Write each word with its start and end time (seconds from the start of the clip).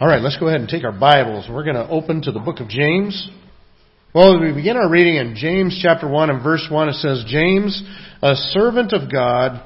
All 0.00 0.06
right, 0.06 0.22
let's 0.22 0.36
go 0.38 0.46
ahead 0.46 0.60
and 0.60 0.68
take 0.68 0.84
our 0.84 0.92
Bibles. 0.92 1.48
We're 1.50 1.64
going 1.64 1.74
to 1.74 1.88
open 1.88 2.22
to 2.22 2.30
the 2.30 2.38
book 2.38 2.60
of 2.60 2.68
James. 2.68 3.28
Well, 4.14 4.40
we 4.40 4.52
begin 4.52 4.76
our 4.76 4.88
reading 4.88 5.16
in 5.16 5.34
James 5.34 5.76
chapter 5.82 6.08
1 6.08 6.30
and 6.30 6.40
verse 6.40 6.64
1. 6.70 6.88
It 6.90 6.94
says, 6.94 7.24
James, 7.26 7.82
a 8.22 8.36
servant 8.36 8.92
of 8.92 9.10
God 9.10 9.60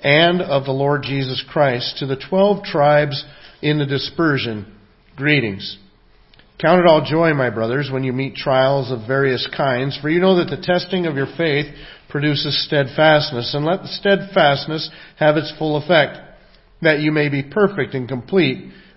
and 0.00 0.40
of 0.40 0.66
the 0.66 0.70
Lord 0.70 1.02
Jesus 1.02 1.44
Christ, 1.50 1.96
to 1.98 2.06
the 2.06 2.14
twelve 2.14 2.62
tribes 2.62 3.24
in 3.60 3.80
the 3.80 3.84
dispersion, 3.84 4.72
greetings. 5.16 5.76
Count 6.60 6.78
it 6.78 6.86
all 6.86 7.04
joy, 7.04 7.34
my 7.34 7.50
brothers, 7.50 7.90
when 7.92 8.04
you 8.04 8.12
meet 8.12 8.36
trials 8.36 8.92
of 8.92 9.08
various 9.08 9.48
kinds, 9.56 9.98
for 10.00 10.08
you 10.08 10.20
know 10.20 10.36
that 10.36 10.48
the 10.48 10.62
testing 10.62 11.06
of 11.06 11.16
your 11.16 11.34
faith 11.36 11.66
produces 12.08 12.64
steadfastness, 12.66 13.52
and 13.52 13.64
let 13.64 13.82
the 13.82 13.88
steadfastness 13.88 14.88
have 15.18 15.36
its 15.36 15.52
full 15.58 15.76
effect, 15.76 16.20
that 16.82 17.00
you 17.00 17.10
may 17.10 17.28
be 17.28 17.42
perfect 17.42 17.94
and 17.94 18.08
complete 18.08 18.70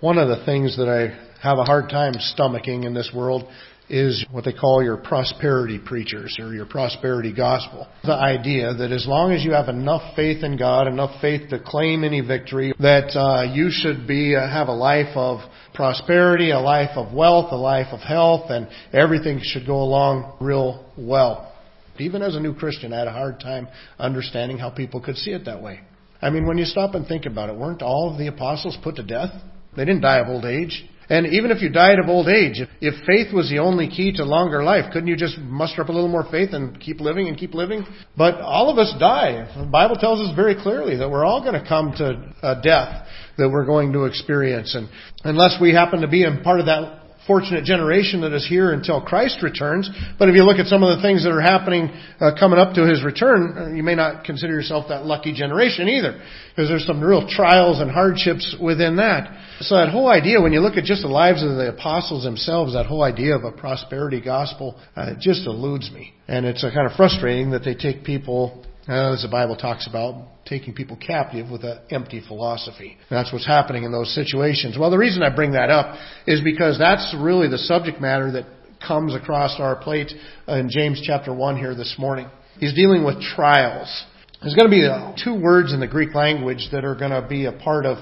One 0.00 0.16
of 0.16 0.28
the 0.28 0.44
things 0.44 0.76
that 0.76 0.88
I 0.88 1.08
have 1.42 1.58
a 1.58 1.64
hard 1.64 1.88
time 1.90 2.14
stomaching 2.14 2.84
in 2.84 2.94
this 2.94 3.10
world 3.12 3.50
is 3.90 4.24
what 4.30 4.44
they 4.44 4.52
call 4.52 4.80
your 4.80 4.96
prosperity 4.96 5.80
preachers 5.84 6.36
or 6.38 6.54
your 6.54 6.66
prosperity 6.66 7.34
gospel. 7.34 7.88
The 8.04 8.12
idea 8.12 8.74
that 8.74 8.92
as 8.92 9.08
long 9.08 9.32
as 9.32 9.42
you 9.42 9.52
have 9.54 9.68
enough 9.68 10.14
faith 10.14 10.44
in 10.44 10.56
God, 10.56 10.86
enough 10.86 11.20
faith 11.20 11.50
to 11.50 11.58
claim 11.58 12.04
any 12.04 12.20
victory, 12.20 12.74
that 12.78 13.18
uh, 13.18 13.52
you 13.52 13.70
should 13.72 14.06
be 14.06 14.36
uh, 14.36 14.48
have 14.48 14.68
a 14.68 14.72
life 14.72 15.16
of 15.16 15.40
prosperity, 15.74 16.50
a 16.50 16.60
life 16.60 16.96
of 16.96 17.12
wealth, 17.12 17.50
a 17.50 17.56
life 17.56 17.88
of 17.90 17.98
health, 17.98 18.50
and 18.50 18.68
everything 18.92 19.40
should 19.42 19.66
go 19.66 19.82
along 19.82 20.36
real 20.40 20.86
well. 20.96 21.56
Even 21.98 22.22
as 22.22 22.36
a 22.36 22.40
new 22.40 22.54
Christian, 22.54 22.92
I 22.92 23.00
had 23.00 23.08
a 23.08 23.12
hard 23.12 23.40
time 23.40 23.66
understanding 23.98 24.58
how 24.58 24.70
people 24.70 25.00
could 25.00 25.16
see 25.16 25.32
it 25.32 25.46
that 25.46 25.60
way. 25.60 25.80
I 26.22 26.30
mean, 26.30 26.46
when 26.46 26.56
you 26.56 26.66
stop 26.66 26.94
and 26.94 27.04
think 27.04 27.26
about 27.26 27.48
it, 27.48 27.56
weren't 27.56 27.82
all 27.82 28.12
of 28.12 28.18
the 28.18 28.28
apostles 28.28 28.78
put 28.80 28.94
to 28.96 29.02
death? 29.02 29.32
They 29.78 29.84
didn't 29.84 30.00
die 30.00 30.18
of 30.18 30.28
old 30.28 30.44
age. 30.44 30.84
And 31.08 31.26
even 31.28 31.50
if 31.50 31.62
you 31.62 31.70
died 31.70 31.98
of 31.98 32.08
old 32.08 32.28
age, 32.28 32.60
if, 32.60 32.68
if 32.80 33.06
faith 33.06 33.32
was 33.32 33.48
the 33.48 33.60
only 33.60 33.88
key 33.88 34.12
to 34.14 34.24
longer 34.24 34.62
life, 34.62 34.92
couldn't 34.92 35.06
you 35.06 35.16
just 35.16 35.38
muster 35.38 35.80
up 35.80 35.88
a 35.88 35.92
little 35.92 36.08
more 36.08 36.26
faith 36.30 36.50
and 36.52 36.78
keep 36.80 37.00
living 37.00 37.28
and 37.28 37.38
keep 37.38 37.54
living? 37.54 37.86
But 38.16 38.40
all 38.40 38.70
of 38.70 38.76
us 38.76 38.92
die. 38.98 39.48
The 39.56 39.64
Bible 39.64 39.96
tells 39.96 40.20
us 40.20 40.34
very 40.36 40.54
clearly 40.54 40.96
that 40.96 41.08
we're 41.08 41.24
all 41.24 41.40
going 41.40 41.54
to 41.54 41.66
come 41.66 41.92
to 41.96 42.34
a 42.42 42.60
death 42.60 43.06
that 43.38 43.48
we're 43.48 43.64
going 43.64 43.92
to 43.92 44.04
experience. 44.04 44.74
And 44.74 44.88
unless 45.24 45.56
we 45.60 45.72
happen 45.72 46.00
to 46.00 46.08
be 46.08 46.24
in 46.24 46.42
part 46.42 46.60
of 46.60 46.66
that 46.66 47.07
fortunate 47.28 47.64
generation 47.64 48.22
that 48.22 48.32
is 48.32 48.44
here 48.48 48.72
until 48.72 49.00
Christ 49.00 49.42
returns. 49.42 49.88
But 50.18 50.28
if 50.28 50.34
you 50.34 50.42
look 50.42 50.58
at 50.58 50.66
some 50.66 50.82
of 50.82 50.96
the 50.96 51.02
things 51.02 51.22
that 51.22 51.30
are 51.30 51.40
happening 51.40 51.90
uh, 52.18 52.32
coming 52.40 52.58
up 52.58 52.74
to 52.74 52.88
his 52.88 53.04
return, 53.04 53.54
uh, 53.56 53.68
you 53.68 53.84
may 53.84 53.94
not 53.94 54.24
consider 54.24 54.54
yourself 54.54 54.86
that 54.88 55.04
lucky 55.04 55.32
generation 55.32 55.86
either, 55.88 56.20
because 56.50 56.68
there's 56.68 56.86
some 56.86 57.00
real 57.00 57.28
trials 57.28 57.80
and 57.80 57.90
hardships 57.90 58.56
within 58.60 58.96
that. 58.96 59.30
So 59.60 59.76
that 59.76 59.90
whole 59.90 60.08
idea, 60.08 60.40
when 60.40 60.52
you 60.52 60.60
look 60.60 60.76
at 60.76 60.84
just 60.84 61.02
the 61.02 61.08
lives 61.08 61.42
of 61.42 61.50
the 61.56 61.68
apostles 61.68 62.24
themselves, 62.24 62.72
that 62.72 62.86
whole 62.86 63.02
idea 63.02 63.36
of 63.36 63.44
a 63.44 63.52
prosperity 63.52 64.20
gospel, 64.20 64.80
uh, 64.96 65.14
just 65.20 65.46
eludes 65.46 65.92
me. 65.92 66.14
And 66.26 66.46
it's 66.46 66.64
uh, 66.64 66.70
kind 66.74 66.86
of 66.86 66.96
frustrating 66.96 67.50
that 67.50 67.62
they 67.62 67.74
take 67.74 68.04
people 68.04 68.64
uh, 68.88 69.12
as 69.12 69.22
the 69.22 69.28
Bible 69.28 69.56
talks 69.56 69.86
about, 69.86 70.26
taking 70.46 70.74
people 70.74 70.96
captive 70.96 71.50
with 71.50 71.62
an 71.62 71.78
empty 71.90 72.22
philosophy. 72.26 72.96
That's 73.10 73.32
what's 73.32 73.46
happening 73.46 73.84
in 73.84 73.92
those 73.92 74.14
situations. 74.14 74.78
Well, 74.78 74.90
the 74.90 74.98
reason 74.98 75.22
I 75.22 75.34
bring 75.34 75.52
that 75.52 75.70
up 75.70 75.98
is 76.26 76.40
because 76.40 76.78
that's 76.78 77.14
really 77.18 77.48
the 77.48 77.58
subject 77.58 78.00
matter 78.00 78.32
that 78.32 78.46
comes 78.86 79.14
across 79.14 79.60
our 79.60 79.76
plate 79.76 80.12
in 80.46 80.70
James 80.70 81.02
chapter 81.04 81.34
1 81.34 81.58
here 81.58 81.74
this 81.74 81.96
morning. 81.98 82.28
He's 82.58 82.74
dealing 82.74 83.04
with 83.04 83.20
trials. 83.20 84.04
There's 84.40 84.54
going 84.54 84.70
to 84.70 84.74
be 84.74 84.86
uh, 84.86 85.14
two 85.22 85.40
words 85.40 85.72
in 85.72 85.80
the 85.80 85.86
Greek 85.86 86.14
language 86.14 86.68
that 86.72 86.84
are 86.84 86.94
going 86.94 87.10
to 87.10 87.26
be 87.28 87.44
a 87.44 87.52
part 87.52 87.84
of 87.84 87.98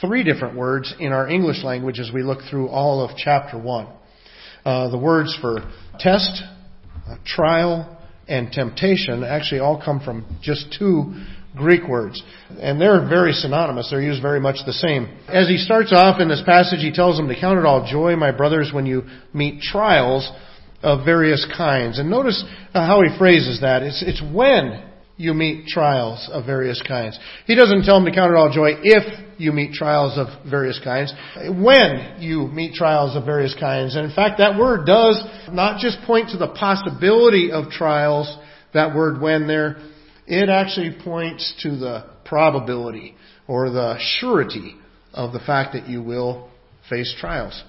three 0.00 0.24
different 0.24 0.56
words 0.56 0.94
in 0.98 1.12
our 1.12 1.28
English 1.28 1.62
language 1.62 1.98
as 1.98 2.10
we 2.12 2.22
look 2.22 2.38
through 2.48 2.68
all 2.68 3.04
of 3.04 3.16
chapter 3.16 3.58
1. 3.58 3.88
Uh, 4.64 4.88
the 4.90 4.98
words 4.98 5.36
for 5.40 5.58
test, 5.98 6.42
uh, 7.08 7.16
trial, 7.26 7.98
and 8.28 8.52
temptation 8.52 9.24
actually 9.24 9.60
all 9.60 9.82
come 9.82 10.00
from 10.00 10.24
just 10.42 10.74
two 10.78 11.14
Greek 11.56 11.86
words. 11.86 12.22
And 12.60 12.80
they're 12.80 13.06
very 13.08 13.32
synonymous. 13.32 13.90
They're 13.90 14.00
used 14.00 14.22
very 14.22 14.40
much 14.40 14.58
the 14.64 14.72
same. 14.72 15.08
As 15.28 15.48
he 15.48 15.58
starts 15.58 15.92
off 15.92 16.20
in 16.20 16.28
this 16.28 16.42
passage, 16.46 16.80
he 16.80 16.92
tells 16.92 17.16
them 17.16 17.28
to 17.28 17.38
count 17.38 17.58
it 17.58 17.66
all 17.66 17.86
joy, 17.90 18.16
my 18.16 18.32
brothers, 18.32 18.70
when 18.72 18.86
you 18.86 19.04
meet 19.34 19.60
trials 19.60 20.30
of 20.82 21.04
various 21.04 21.46
kinds. 21.56 21.98
And 21.98 22.10
notice 22.10 22.42
how 22.72 23.02
he 23.02 23.16
phrases 23.18 23.60
that. 23.60 23.82
It's, 23.82 24.02
it's 24.06 24.22
when 24.32 24.91
you 25.22 25.34
meet 25.34 25.68
trials 25.68 26.28
of 26.32 26.44
various 26.44 26.82
kinds. 26.82 27.16
He 27.46 27.54
doesn't 27.54 27.84
tell 27.84 27.94
them 27.94 28.06
to 28.06 28.12
count 28.12 28.32
it 28.32 28.36
all 28.36 28.52
joy 28.52 28.72
if 28.82 29.38
you 29.38 29.52
meet 29.52 29.72
trials 29.72 30.18
of 30.18 30.26
various 30.50 30.80
kinds, 30.82 31.14
when 31.36 32.16
you 32.18 32.48
meet 32.48 32.74
trials 32.74 33.14
of 33.16 33.24
various 33.24 33.54
kinds. 33.58 33.94
And 33.94 34.04
in 34.04 34.14
fact, 34.16 34.38
that 34.38 34.58
word 34.58 34.84
does 34.84 35.22
not 35.52 35.78
just 35.78 35.98
point 36.06 36.30
to 36.30 36.38
the 36.38 36.48
possibility 36.48 37.52
of 37.52 37.70
trials, 37.70 38.36
that 38.74 38.96
word 38.96 39.22
when 39.22 39.46
there, 39.46 39.76
it 40.26 40.48
actually 40.48 40.96
points 41.04 41.54
to 41.62 41.76
the 41.76 42.04
probability 42.24 43.14
or 43.46 43.70
the 43.70 43.98
surety 44.18 44.74
of 45.14 45.32
the 45.32 45.40
fact 45.40 45.74
that 45.74 45.88
you 45.88 46.02
will 46.02 46.50
face 46.90 47.14
trials. 47.20 47.62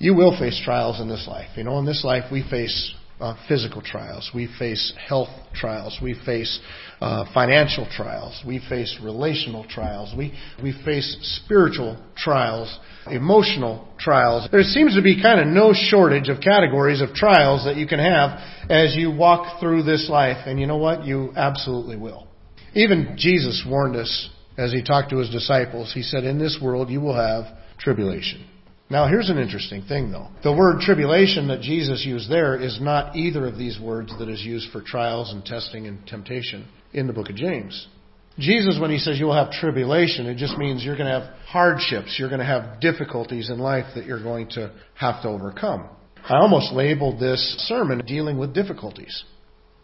You 0.00 0.14
will 0.14 0.36
face 0.36 0.60
trials 0.64 1.00
in 1.00 1.08
this 1.08 1.26
life. 1.28 1.50
You 1.56 1.62
know, 1.62 1.78
in 1.78 1.86
this 1.86 2.02
life 2.04 2.24
we 2.32 2.42
face 2.48 2.92
uh, 3.20 3.34
physical 3.48 3.82
trials. 3.82 4.30
We 4.34 4.48
face 4.58 4.92
health 5.08 5.28
trials. 5.54 5.98
We 6.02 6.14
face 6.24 6.60
uh, 7.00 7.24
financial 7.34 7.88
trials. 7.90 8.40
We 8.46 8.60
face 8.68 8.98
relational 9.02 9.66
trials. 9.68 10.14
We, 10.16 10.32
we 10.62 10.72
face 10.84 11.40
spiritual 11.44 12.02
trials, 12.16 12.78
emotional 13.06 13.88
trials. 13.98 14.48
There 14.52 14.62
seems 14.62 14.94
to 14.94 15.02
be 15.02 15.20
kind 15.20 15.40
of 15.40 15.46
no 15.46 15.72
shortage 15.74 16.28
of 16.28 16.40
categories 16.40 17.00
of 17.00 17.14
trials 17.14 17.64
that 17.64 17.76
you 17.76 17.86
can 17.86 17.98
have 17.98 18.38
as 18.70 18.94
you 18.96 19.10
walk 19.10 19.60
through 19.60 19.82
this 19.82 20.08
life. 20.08 20.38
And 20.46 20.60
you 20.60 20.66
know 20.66 20.78
what? 20.78 21.04
You 21.04 21.32
absolutely 21.36 21.96
will. 21.96 22.28
Even 22.74 23.14
Jesus 23.16 23.64
warned 23.68 23.96
us 23.96 24.30
as 24.56 24.72
he 24.72 24.82
talked 24.82 25.10
to 25.10 25.18
his 25.18 25.30
disciples. 25.30 25.92
He 25.92 26.02
said, 26.02 26.24
In 26.24 26.38
this 26.38 26.58
world 26.60 26.90
you 26.90 27.00
will 27.00 27.16
have 27.16 27.44
tribulation. 27.78 28.44
Now, 28.90 29.06
here's 29.06 29.28
an 29.28 29.38
interesting 29.38 29.82
thing, 29.82 30.10
though. 30.10 30.28
The 30.42 30.52
word 30.52 30.80
tribulation 30.80 31.48
that 31.48 31.60
Jesus 31.60 32.04
used 32.06 32.30
there 32.30 32.56
is 32.56 32.80
not 32.80 33.14
either 33.14 33.46
of 33.46 33.58
these 33.58 33.78
words 33.78 34.12
that 34.18 34.30
is 34.30 34.40
used 34.42 34.72
for 34.72 34.80
trials 34.80 35.30
and 35.30 35.44
testing 35.44 35.86
and 35.86 36.06
temptation 36.06 36.66
in 36.94 37.06
the 37.06 37.12
book 37.12 37.28
of 37.28 37.36
James. 37.36 37.86
Jesus, 38.38 38.78
when 38.80 38.90
he 38.90 38.98
says 38.98 39.18
you'll 39.18 39.34
have 39.34 39.50
tribulation, 39.50 40.26
it 40.26 40.36
just 40.36 40.56
means 40.56 40.84
you're 40.84 40.96
going 40.96 41.12
to 41.12 41.20
have 41.20 41.34
hardships, 41.46 42.16
you're 42.18 42.28
going 42.28 42.40
to 42.40 42.46
have 42.46 42.80
difficulties 42.80 43.50
in 43.50 43.58
life 43.58 43.86
that 43.94 44.06
you're 44.06 44.22
going 44.22 44.48
to 44.50 44.72
have 44.94 45.20
to 45.22 45.28
overcome. 45.28 45.88
I 46.24 46.36
almost 46.38 46.72
labeled 46.72 47.20
this 47.20 47.40
sermon 47.68 48.04
dealing 48.06 48.38
with 48.38 48.54
difficulties. 48.54 49.24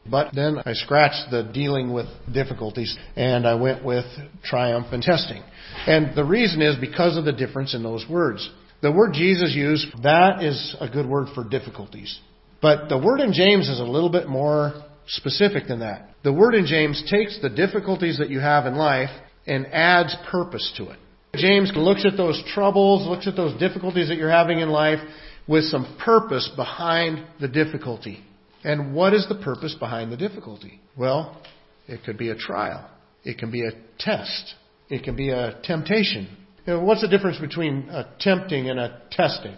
But 0.07 0.35
then 0.35 0.59
I 0.65 0.75
scratched 0.75 1.31
the 1.31 1.43
dealing 1.43 1.93
with 1.93 2.07
difficulties 2.33 2.97
and 3.17 3.47
I 3.47 3.55
went 3.55 3.85
with 3.85 4.05
triumph 4.45 4.89
and 4.93 5.03
testing. 5.03 5.43
And 5.87 6.15
the 6.15 6.25
reason 6.25 6.61
is 6.61 6.77
because 6.77 7.17
of 7.17 7.25
the 7.25 7.33
difference 7.33 7.75
in 7.75 7.83
those 7.83 8.05
words. 8.09 8.49
The 8.85 8.93
word 8.93 9.15
Jesus 9.15 9.55
used, 9.55 9.87
that 10.03 10.45
is 10.45 10.77
a 10.79 10.87
good 10.87 11.09
word 11.09 11.29
for 11.35 11.43
difficulties. 11.43 12.21
But 12.61 12.91
the 12.91 12.99
word 12.99 13.21
in 13.21 13.33
James 13.33 13.67
is 13.67 13.81
a 13.81 13.85
little 13.85 14.11
bit 14.11 14.29
more 14.29 14.75
specific 15.07 15.69
than 15.69 15.81
that. 15.81 16.11
The 16.23 16.35
word 16.35 16.55
in 16.55 16.67
James 16.67 17.03
takes 17.11 17.41
the 17.41 17.49
difficulties 17.49 18.19
that 18.19 18.29
you 18.29 18.41
have 18.41 18.67
in 18.67 18.75
life 18.75 19.09
and 19.47 19.67
adds 19.69 20.15
purpose 20.31 20.71
to 20.77 20.91
it. 20.91 20.99
James 21.35 21.73
looks 21.75 22.05
at 22.05 22.19
those 22.19 22.43
troubles, 22.53 23.09
looks 23.09 23.27
at 23.27 23.37
those 23.37 23.59
difficulties 23.59 24.09
that 24.09 24.19
you're 24.19 24.31
having 24.31 24.61
in 24.61 24.69
life 24.69 25.01
with 25.49 25.65
some 25.65 25.97
purpose 26.05 26.51
behind 26.55 27.25
the 27.41 27.49
difficulty. 27.49 28.23
And 28.65 28.95
what 28.95 29.15
is 29.15 29.27
the 29.31 29.37
purpose 29.37 29.75
behind 29.81 30.13
the 30.13 30.19
difficulty? 30.19 30.79
Well, 30.95 31.41
it 31.89 32.01
could 32.05 32.19
be 32.19 32.29
a 32.29 32.37
trial. 32.37 32.91
It 33.25 33.39
can 33.39 33.51
be 33.51 33.63
a 33.63 33.73
test. 33.99 34.57
It 34.91 35.05
can 35.05 35.17
be 35.17 35.31
a 35.31 35.59
temptation. 35.65 36.44
You 36.67 36.75
know, 36.75 36.81
what's 36.81 37.03
the 37.03 37.09
difference 37.09 37.39
between 37.39 37.89
a 37.91 38.09
tempting 38.21 38.71
and 38.71 38.81
a 38.81 39.03
testing? 39.11 39.55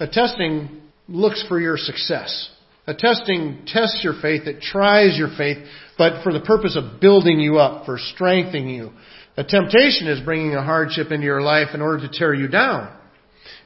A 0.00 0.08
testing 0.08 0.82
looks 1.06 1.44
for 1.48 1.60
your 1.60 1.76
success. 1.76 2.50
A 2.88 2.94
testing 2.94 3.62
tests 3.66 4.00
your 4.02 4.14
faith, 4.20 4.46
it 4.46 4.60
tries 4.62 5.16
your 5.16 5.28
faith, 5.36 5.58
but 5.96 6.22
for 6.22 6.32
the 6.32 6.40
purpose 6.40 6.76
of 6.76 7.00
building 7.00 7.38
you 7.38 7.58
up, 7.58 7.84
for 7.84 7.98
strengthening 7.98 8.70
you. 8.70 8.92
A 9.36 9.44
temptation 9.44 10.08
is 10.08 10.20
bringing 10.24 10.54
a 10.54 10.64
hardship 10.64 11.12
into 11.12 11.26
your 11.26 11.42
life 11.42 11.68
in 11.74 11.82
order 11.82 12.08
to 12.08 12.18
tear 12.18 12.34
you 12.34 12.48
down. 12.48 12.96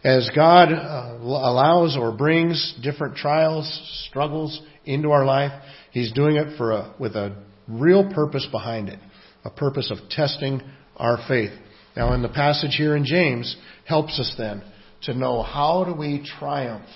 As 0.05 0.29
God 0.35 0.73
uh, 0.73 1.17
allows 1.21 1.97
or 1.97 2.13
brings 2.13 2.75
different 2.83 3.17
trials, 3.17 4.05
struggles 4.09 4.61
into 4.85 5.13
our 5.13 5.25
life, 5.25 5.53
He's 5.93 6.13
doing 6.13 6.37
it 6.37 6.59
for 6.59 6.73
a, 6.73 6.95
with 6.99 7.15
a 7.15 7.37
real 7.69 8.13
purpose 8.13 8.47
behind 8.51 8.89
it. 8.89 8.99
A 9.45 9.51
purpose 9.51 9.91
of 9.91 10.11
testing 10.11 10.61
our 10.97 11.19
faith. 11.29 11.53
Now 11.97 12.15
in 12.15 12.23
the 12.23 12.29
passage 12.29 12.75
here 12.77 12.97
in 12.97 13.05
James 13.05 13.57
helps 13.87 14.19
us 14.19 14.35
then 14.39 14.63
to 15.03 15.15
know 15.15 15.43
how 15.43 15.85
do 15.85 15.95
we 15.95 16.27
triumph 16.39 16.87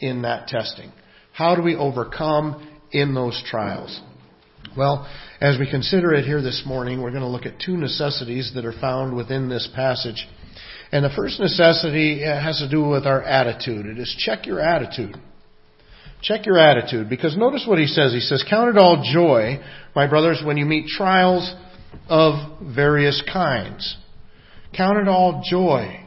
in 0.00 0.22
that 0.22 0.48
testing? 0.48 0.92
How 1.32 1.54
do 1.54 1.62
we 1.62 1.76
overcome 1.76 2.66
in 2.92 3.14
those 3.14 3.42
trials? 3.46 4.00
Well, 4.76 5.06
as 5.40 5.58
we 5.58 5.70
consider 5.70 6.12
it 6.14 6.24
here 6.24 6.42
this 6.42 6.62
morning, 6.66 7.00
we're 7.00 7.10
going 7.10 7.22
to 7.22 7.28
look 7.28 7.46
at 7.46 7.60
two 7.60 7.76
necessities 7.76 8.52
that 8.54 8.64
are 8.64 8.78
found 8.78 9.16
within 9.16 9.48
this 9.48 9.68
passage. 9.74 10.26
And 10.92 11.04
the 11.04 11.10
first 11.16 11.40
necessity 11.40 12.24
uh, 12.24 12.40
has 12.40 12.58
to 12.58 12.68
do 12.68 12.86
with 12.86 13.06
our 13.06 13.22
attitude. 13.22 13.86
It 13.86 13.98
is 13.98 14.14
check 14.18 14.46
your 14.46 14.60
attitude. 14.60 15.16
Check 16.22 16.46
your 16.46 16.58
attitude. 16.58 17.08
Because 17.08 17.36
notice 17.36 17.64
what 17.66 17.78
he 17.78 17.86
says. 17.86 18.12
He 18.12 18.20
says, 18.20 18.44
Count 18.48 18.70
it 18.70 18.78
all 18.78 19.02
joy, 19.12 19.60
my 19.94 20.06
brothers, 20.06 20.42
when 20.44 20.56
you 20.56 20.64
meet 20.64 20.86
trials 20.86 21.54
of 22.08 22.60
various 22.74 23.22
kinds. 23.30 23.96
Count 24.76 24.98
it 24.98 25.08
all 25.08 25.42
joy. 25.48 26.00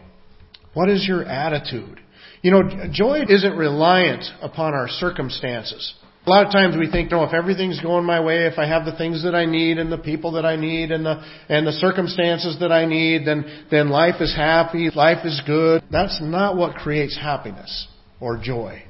What 0.74 0.89
is 0.89 1.06
your 1.07 1.25
attitude? 1.25 2.00
You 2.42 2.51
know, 2.51 2.88
joy 2.92 3.24
isn't 3.27 3.57
reliant 3.57 4.24
upon 4.42 4.74
our 4.74 4.88
circumstances. 4.88 5.94
A 6.25 6.30
lot 6.30 6.45
of 6.45 6.51
times 6.51 6.77
we 6.77 6.92
think, 6.92 7.12
no, 7.12 7.24
if 7.24 7.33
everything's 7.33 7.81
going 7.81 8.06
my 8.06 8.19
way, 8.19 8.45
if 8.45 8.60
I 8.60 8.68
have 8.68 8.86
the 8.86 8.95
things 8.95 9.24
that 9.24 9.33
I 9.33 9.45
need 9.45 9.77
and 9.77 9.92
the 9.92 9.98
people 9.98 10.33
that 10.33 10.45
I 10.45 10.57
need 10.57 10.92
and 10.92 11.06
the 11.06 11.24
and 11.48 11.66
the 11.66 11.71
circumstances 11.71 12.57
that 12.60 12.71
I 12.71 12.86
need, 12.86 13.25
then 13.25 13.66
then 13.71 13.89
life 13.89 14.21
is 14.21 14.36
happy, 14.36 14.89
life 14.94 15.25
is 15.25 15.42
good. 15.48 15.83
That's 15.89 16.19
not 16.22 16.56
what 16.56 16.75
creates 16.75 17.18
happiness 17.18 17.88
or 18.19 18.38
joy. 18.38 18.83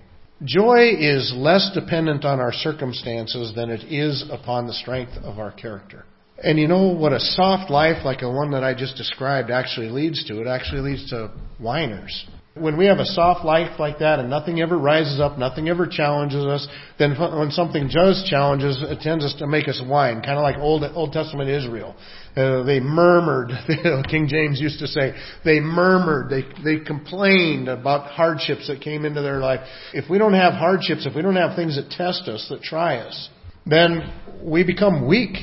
Joy 0.44 0.96
is 0.98 1.34
less 1.36 1.70
dependent 1.74 2.26
on 2.26 2.40
our 2.40 2.52
circumstances 2.52 3.54
than 3.56 3.70
it 3.70 3.84
is 3.92 4.26
upon 4.32 4.68
the 4.68 4.74
strength 4.74 5.14
of 5.24 5.38
our 5.38 5.52
character. 5.52 6.06
And 6.44 6.58
you 6.58 6.68
know 6.68 6.88
what 6.94 7.12
a 7.12 7.20
soft 7.20 7.70
life 7.70 8.06
like 8.06 8.20
the 8.20 8.30
one 8.30 8.52
that 8.52 8.64
I 8.64 8.74
just 8.74 8.96
described 8.96 9.52
actually 9.52 9.90
leads 9.90 10.24
to? 10.26 10.40
It 10.42 10.48
actually 10.48 10.82
leads 10.82 11.10
to 11.10 11.32
whiners. 11.58 12.26
When 12.56 12.78
we 12.78 12.86
have 12.88 13.00
a 13.00 13.06
soft 13.06 13.46
life 13.46 13.80
like 13.80 14.00
that 14.00 14.20
and 14.20 14.30
nothing 14.30 14.60
ever 14.60 14.78
rises 14.78 15.20
up, 15.20 15.38
nothing 15.38 15.70
ever 15.70 15.88
challenges 15.88 16.44
us, 16.44 16.68
then 16.98 17.16
when 17.18 17.52
something 17.52 17.88
does 17.88 18.26
challenge 18.30 18.64
us, 18.64 18.78
it 18.82 19.00
tends 19.02 19.24
us 19.24 19.34
to 19.40 19.48
make 19.48 19.68
us 19.68 19.82
whine, 19.86 20.22
kind 20.22 20.38
of 20.38 20.44
like 20.44 20.58
Old, 20.58 20.84
Old 20.94 21.14
Testament 21.14 21.50
Israel. 21.50 21.96
Uh, 22.36 22.64
they 22.64 22.80
murmured, 22.80 23.52
King 24.10 24.28
James 24.28 24.60
used 24.60 24.80
to 24.80 24.88
say, 24.88 25.14
they 25.46 25.60
murmured, 25.60 26.30
they, 26.30 26.44
they 26.64 26.84
complained 26.84 27.70
about 27.70 28.12
hardships 28.12 28.68
that 28.68 28.82
came 28.82 29.06
into 29.06 29.22
their 29.22 29.40
life. 29.40 29.62
If 29.94 30.10
we 30.10 30.18
don't 30.18 30.34
have 30.34 30.54
hardships, 30.54 31.06
if 31.06 31.16
we 31.16 31.22
don't 31.22 31.38
have 31.38 31.56
things 31.56 31.78
that 31.78 31.92
test 31.92 32.28
us, 32.28 32.48
that 32.50 32.62
try 32.62 32.98
us, 32.98 33.30
then 33.66 34.12
we 34.44 34.64
become 34.64 35.08
weak 35.08 35.38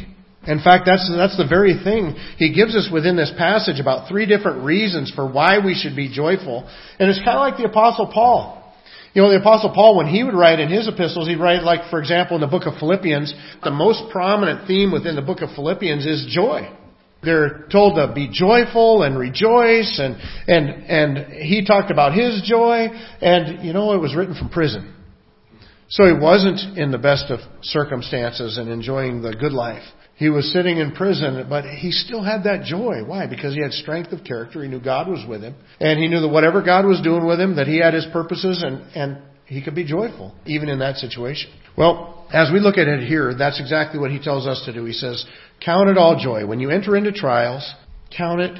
in 0.46 0.60
fact, 0.60 0.84
that's, 0.86 1.10
that's 1.14 1.36
the 1.36 1.46
very 1.46 1.74
thing 1.82 2.14
he 2.38 2.52
gives 2.54 2.76
us 2.76 2.88
within 2.92 3.16
this 3.16 3.32
passage 3.36 3.80
about 3.80 4.08
three 4.08 4.26
different 4.26 4.64
reasons 4.64 5.12
for 5.14 5.30
why 5.30 5.58
we 5.58 5.74
should 5.74 5.96
be 5.96 6.12
joyful. 6.12 6.68
And 6.98 7.10
it's 7.10 7.18
kind 7.18 7.36
of 7.36 7.40
like 7.40 7.56
the 7.56 7.64
apostle 7.64 8.10
Paul. 8.12 8.62
You 9.12 9.22
know, 9.22 9.30
the 9.30 9.40
apostle 9.40 9.72
Paul, 9.74 9.96
when 9.96 10.06
he 10.06 10.22
would 10.22 10.34
write 10.34 10.60
in 10.60 10.68
his 10.68 10.86
epistles, 10.86 11.26
he'd 11.26 11.40
write 11.40 11.62
like, 11.62 11.90
for 11.90 11.98
example, 11.98 12.36
in 12.36 12.42
the 12.42 12.46
book 12.46 12.66
of 12.66 12.78
Philippians, 12.78 13.34
the 13.64 13.70
most 13.70 14.10
prominent 14.12 14.68
theme 14.68 14.92
within 14.92 15.16
the 15.16 15.22
book 15.22 15.40
of 15.40 15.50
Philippians 15.54 16.04
is 16.04 16.26
joy. 16.28 16.70
They're 17.22 17.66
told 17.72 17.96
to 17.96 18.12
be 18.14 18.28
joyful 18.30 19.02
and 19.02 19.18
rejoice 19.18 19.98
and, 19.98 20.16
and, 20.46 20.84
and 20.84 21.32
he 21.32 21.64
talked 21.64 21.90
about 21.90 22.14
his 22.14 22.42
joy 22.46 22.88
and, 23.20 23.64
you 23.64 23.72
know, 23.72 23.94
it 23.94 23.98
was 23.98 24.14
written 24.14 24.36
from 24.36 24.50
prison. 24.50 24.94
So 25.88 26.04
he 26.04 26.12
wasn't 26.12 26.78
in 26.78 26.90
the 26.90 26.98
best 26.98 27.30
of 27.30 27.40
circumstances 27.62 28.58
and 28.58 28.68
enjoying 28.68 29.22
the 29.22 29.32
good 29.32 29.52
life. 29.52 29.84
He 30.16 30.30
was 30.30 30.50
sitting 30.50 30.78
in 30.78 30.92
prison, 30.92 31.46
but 31.48 31.64
he 31.64 31.90
still 31.90 32.22
had 32.22 32.44
that 32.44 32.64
joy. 32.64 33.04
Why? 33.04 33.26
Because 33.26 33.54
he 33.54 33.60
had 33.60 33.72
strength 33.72 34.12
of 34.12 34.24
character. 34.24 34.62
He 34.62 34.68
knew 34.68 34.80
God 34.80 35.08
was 35.08 35.24
with 35.28 35.42
him. 35.42 35.54
And 35.78 35.98
he 35.98 36.08
knew 36.08 36.20
that 36.20 36.28
whatever 36.28 36.62
God 36.62 36.86
was 36.86 37.02
doing 37.02 37.26
with 37.26 37.38
him, 37.38 37.56
that 37.56 37.66
he 37.66 37.78
had 37.78 37.92
his 37.92 38.06
purposes 38.12 38.64
and, 38.66 38.80
and 38.96 39.18
he 39.44 39.62
could 39.62 39.74
be 39.74 39.84
joyful, 39.84 40.34
even 40.46 40.70
in 40.70 40.78
that 40.78 40.96
situation. 40.96 41.50
Well, 41.76 42.26
as 42.32 42.50
we 42.50 42.60
look 42.60 42.78
at 42.78 42.88
it 42.88 43.06
here, 43.06 43.34
that's 43.36 43.60
exactly 43.60 44.00
what 44.00 44.10
he 44.10 44.18
tells 44.18 44.46
us 44.46 44.62
to 44.64 44.72
do. 44.72 44.86
He 44.86 44.94
says, 44.94 45.24
count 45.62 45.90
it 45.90 45.98
all 45.98 46.18
joy. 46.18 46.46
When 46.46 46.60
you 46.60 46.70
enter 46.70 46.96
into 46.96 47.12
trials, 47.12 47.70
count 48.16 48.40
it 48.40 48.58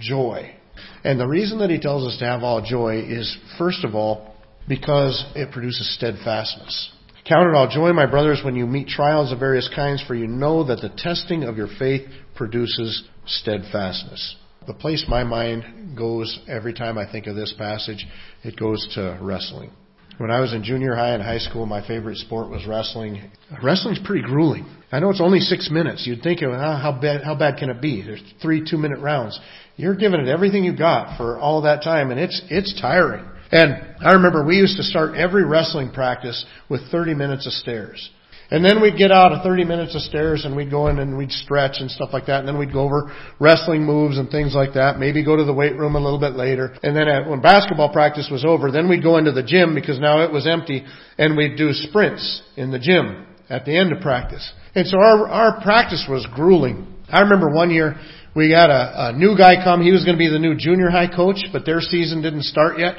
joy. 0.00 0.56
And 1.04 1.20
the 1.20 1.28
reason 1.28 1.60
that 1.60 1.70
he 1.70 1.78
tells 1.78 2.04
us 2.04 2.18
to 2.18 2.24
have 2.24 2.42
all 2.42 2.60
joy 2.60 3.04
is, 3.06 3.38
first 3.58 3.84
of 3.84 3.94
all, 3.94 4.34
because 4.68 5.24
it 5.36 5.52
produces 5.52 5.94
steadfastness. 5.94 6.92
Count 7.28 7.48
it 7.48 7.56
all 7.56 7.68
joy, 7.68 7.92
my 7.92 8.06
brothers, 8.06 8.42
when 8.44 8.54
you 8.54 8.66
meet 8.66 8.86
trials 8.86 9.32
of 9.32 9.40
various 9.40 9.68
kinds, 9.74 10.00
for 10.06 10.14
you 10.14 10.28
know 10.28 10.62
that 10.62 10.80
the 10.80 10.90
testing 10.96 11.42
of 11.42 11.56
your 11.56 11.66
faith 11.76 12.06
produces 12.36 13.02
steadfastness. 13.26 14.36
The 14.68 14.74
place 14.74 15.04
my 15.08 15.24
mind 15.24 15.96
goes 15.96 16.38
every 16.48 16.72
time 16.72 16.98
I 16.98 17.10
think 17.10 17.26
of 17.26 17.34
this 17.34 17.52
passage, 17.58 18.06
it 18.44 18.56
goes 18.56 18.86
to 18.94 19.18
wrestling. 19.20 19.70
When 20.18 20.30
I 20.30 20.38
was 20.38 20.54
in 20.54 20.62
junior 20.62 20.94
high 20.94 21.14
and 21.14 21.22
high 21.22 21.38
school, 21.38 21.66
my 21.66 21.86
favorite 21.86 22.16
sport 22.18 22.48
was 22.48 22.64
wrestling. 22.64 23.30
Wrestling's 23.62 23.98
pretty 24.04 24.22
grueling. 24.22 24.64
I 24.92 25.00
know 25.00 25.10
it's 25.10 25.20
only 25.20 25.40
six 25.40 25.68
minutes. 25.68 26.06
You'd 26.06 26.22
think, 26.22 26.42
oh, 26.44 26.52
how 26.52 26.96
bad, 27.00 27.24
how 27.24 27.34
bad 27.34 27.58
can 27.58 27.70
it 27.70 27.82
be? 27.82 28.02
There's 28.02 28.22
three 28.40 28.64
two-minute 28.64 29.00
rounds. 29.00 29.38
You're 29.76 29.96
giving 29.96 30.20
it 30.20 30.28
everything 30.28 30.62
you 30.62 30.76
got 30.76 31.16
for 31.16 31.38
all 31.38 31.62
that 31.62 31.82
time, 31.82 32.12
and 32.12 32.20
it's 32.20 32.40
it's 32.50 32.80
tiring. 32.80 33.26
And 33.52 33.96
I 34.00 34.12
remember 34.12 34.44
we 34.44 34.56
used 34.56 34.76
to 34.76 34.82
start 34.82 35.16
every 35.16 35.44
wrestling 35.44 35.90
practice 35.90 36.44
with 36.68 36.80
30 36.90 37.14
minutes 37.14 37.46
of 37.46 37.52
stairs. 37.52 38.10
And 38.48 38.64
then 38.64 38.80
we'd 38.80 38.96
get 38.96 39.10
out 39.10 39.32
of 39.32 39.42
30 39.42 39.64
minutes 39.64 39.94
of 39.96 40.02
stairs 40.02 40.44
and 40.44 40.54
we'd 40.54 40.70
go 40.70 40.86
in 40.86 41.00
and 41.00 41.18
we'd 41.18 41.32
stretch 41.32 41.76
and 41.80 41.90
stuff 41.90 42.10
like 42.12 42.26
that. 42.26 42.40
And 42.40 42.48
then 42.48 42.58
we'd 42.58 42.72
go 42.72 42.82
over 42.82 43.12
wrestling 43.40 43.82
moves 43.82 44.18
and 44.18 44.30
things 44.30 44.54
like 44.54 44.74
that. 44.74 44.98
Maybe 44.98 45.24
go 45.24 45.34
to 45.36 45.44
the 45.44 45.52
weight 45.52 45.76
room 45.76 45.96
a 45.96 46.00
little 46.00 46.20
bit 46.20 46.34
later. 46.34 46.76
And 46.82 46.96
then 46.96 47.08
at, 47.08 47.28
when 47.28 47.40
basketball 47.40 47.92
practice 47.92 48.28
was 48.30 48.44
over, 48.44 48.70
then 48.70 48.88
we'd 48.88 49.02
go 49.02 49.16
into 49.16 49.32
the 49.32 49.42
gym 49.42 49.74
because 49.74 49.98
now 49.98 50.22
it 50.22 50.30
was 50.30 50.46
empty 50.46 50.84
and 51.18 51.36
we'd 51.36 51.56
do 51.56 51.72
sprints 51.72 52.42
in 52.56 52.70
the 52.70 52.78
gym 52.78 53.26
at 53.50 53.64
the 53.64 53.76
end 53.76 53.92
of 53.92 54.00
practice. 54.00 54.52
And 54.76 54.86
so 54.86 54.98
our, 54.98 55.28
our 55.28 55.60
practice 55.62 56.06
was 56.08 56.26
grueling. 56.32 56.94
I 57.08 57.20
remember 57.22 57.50
one 57.50 57.70
year 57.70 57.96
we 58.36 58.52
had 58.52 58.70
a, 58.70 59.08
a 59.08 59.12
new 59.12 59.36
guy 59.36 59.56
come. 59.64 59.82
He 59.82 59.90
was 59.90 60.04
going 60.04 60.16
to 60.16 60.22
be 60.22 60.30
the 60.30 60.38
new 60.38 60.54
junior 60.54 60.90
high 60.90 61.08
coach, 61.08 61.38
but 61.52 61.66
their 61.66 61.80
season 61.80 62.22
didn't 62.22 62.44
start 62.44 62.78
yet 62.78 62.94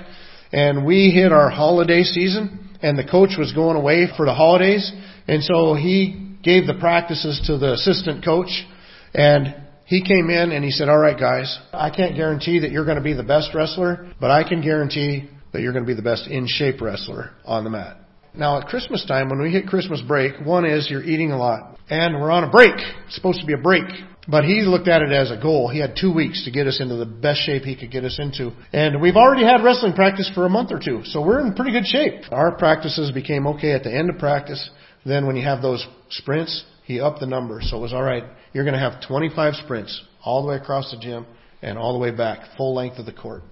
and 0.51 0.85
we 0.85 1.11
hit 1.11 1.31
our 1.31 1.49
holiday 1.49 2.03
season 2.03 2.69
and 2.81 2.97
the 2.97 3.03
coach 3.03 3.31
was 3.37 3.53
going 3.53 3.75
away 3.75 4.07
for 4.15 4.25
the 4.25 4.33
holidays 4.33 4.91
and 5.27 5.43
so 5.43 5.73
he 5.73 6.37
gave 6.43 6.67
the 6.67 6.77
practices 6.79 7.41
to 7.47 7.57
the 7.57 7.73
assistant 7.73 8.23
coach 8.23 8.65
and 9.13 9.55
he 9.85 10.03
came 10.03 10.29
in 10.29 10.51
and 10.51 10.65
he 10.65 10.71
said, 10.71 10.89
all 10.89 10.97
right 10.97 11.17
guys, 11.17 11.57
I 11.71 11.89
can't 11.89 12.15
guarantee 12.15 12.59
that 12.59 12.71
you're 12.71 12.83
going 12.83 12.97
to 12.97 13.03
be 13.03 13.13
the 13.13 13.23
best 13.23 13.55
wrestler, 13.55 14.11
but 14.19 14.29
I 14.29 14.47
can 14.47 14.61
guarantee 14.61 15.29
that 15.53 15.61
you're 15.61 15.71
going 15.71 15.85
to 15.85 15.87
be 15.87 15.95
the 15.95 16.01
best 16.01 16.27
in 16.27 16.45
shape 16.45 16.81
wrestler 16.81 17.31
on 17.45 17.63
the 17.63 17.69
mat. 17.69 17.97
Now 18.33 18.59
at 18.59 18.67
Christmas 18.67 19.05
time, 19.05 19.29
when 19.29 19.41
we 19.41 19.51
hit 19.51 19.65
Christmas 19.65 20.01
break, 20.01 20.33
one 20.45 20.65
is 20.65 20.89
you're 20.89 21.03
eating 21.03 21.31
a 21.31 21.37
lot 21.37 21.77
and 21.89 22.19
we're 22.19 22.31
on 22.31 22.43
a 22.43 22.49
break. 22.49 22.73
It's 23.05 23.15
supposed 23.15 23.39
to 23.39 23.45
be 23.45 23.53
a 23.53 23.57
break. 23.57 23.85
But 24.29 24.43
he 24.43 24.61
looked 24.61 24.89
at 24.89 25.01
it 25.01 25.11
as 25.11 25.31
a 25.31 25.37
goal. 25.41 25.69
He 25.69 25.79
had 25.79 25.95
two 25.99 26.13
weeks 26.13 26.43
to 26.43 26.51
get 26.51 26.67
us 26.67 26.81
into 26.81 26.95
the 26.95 27.05
best 27.05 27.41
shape 27.45 27.63
he 27.63 27.77
could 27.77 27.91
get 27.91 28.03
us 28.03 28.19
into. 28.19 28.51
And 28.73 29.01
we've 29.01 29.15
already 29.15 29.45
had 29.45 29.63
wrestling 29.63 29.93
practice 29.93 30.29
for 30.35 30.45
a 30.45 30.49
month 30.49 30.71
or 30.71 30.79
two. 30.83 31.01
So 31.05 31.25
we're 31.25 31.39
in 31.39 31.53
pretty 31.53 31.71
good 31.71 31.85
shape. 31.85 32.23
Our 32.31 32.57
practices 32.57 33.11
became 33.11 33.47
okay 33.47 33.71
at 33.71 33.83
the 33.83 33.95
end 33.95 34.09
of 34.09 34.17
practice. 34.17 34.69
Then 35.05 35.27
when 35.27 35.37
you 35.37 35.43
have 35.43 35.61
those 35.61 35.85
sprints, 36.09 36.65
he 36.83 36.99
upped 36.99 37.21
the 37.21 37.25
number. 37.25 37.61
So 37.61 37.77
it 37.77 37.81
was 37.81 37.93
alright. 37.93 38.25
You're 38.51 38.65
going 38.65 38.73
to 38.73 38.79
have 38.79 39.07
25 39.07 39.53
sprints 39.63 40.01
all 40.23 40.41
the 40.41 40.49
way 40.49 40.55
across 40.57 40.91
the 40.91 40.97
gym 40.97 41.25
and 41.61 41.77
all 41.77 41.93
the 41.93 41.99
way 41.99 42.11
back, 42.11 42.39
full 42.57 42.75
length 42.75 42.99
of 42.99 43.05
the 43.05 43.13
court. 43.13 43.43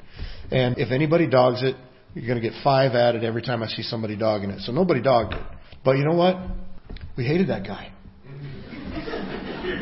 And 0.51 0.77
if 0.77 0.91
anybody 0.91 1.27
dogs 1.27 1.63
it, 1.63 1.75
you're 2.13 2.27
going 2.27 2.41
to 2.41 2.49
get 2.49 2.57
five 2.63 2.93
added 2.93 3.23
every 3.23 3.41
time 3.41 3.63
I 3.63 3.67
see 3.67 3.81
somebody 3.81 4.17
dogging 4.17 4.49
it. 4.49 4.61
So 4.61 4.73
nobody 4.73 5.01
dogged 5.01 5.33
it. 5.33 5.41
But 5.83 5.97
you 5.97 6.05
know 6.05 6.15
what? 6.15 6.37
We 7.17 7.25
hated 7.25 7.47
that 7.47 7.65
guy. 7.65 7.91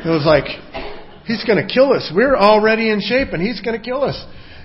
It 0.06 0.10
was 0.10 0.26
like, 0.26 0.83
he's 1.26 1.44
going 1.44 1.66
to 1.66 1.72
kill 1.72 1.94
us. 1.94 2.12
We're 2.14 2.36
already 2.36 2.90
in 2.90 3.02
shape 3.02 3.30
and 3.34 3.42
he's 3.42 3.62
going 3.62 3.78
to 3.78 3.84
kill 3.84 4.04
us. 4.04 4.18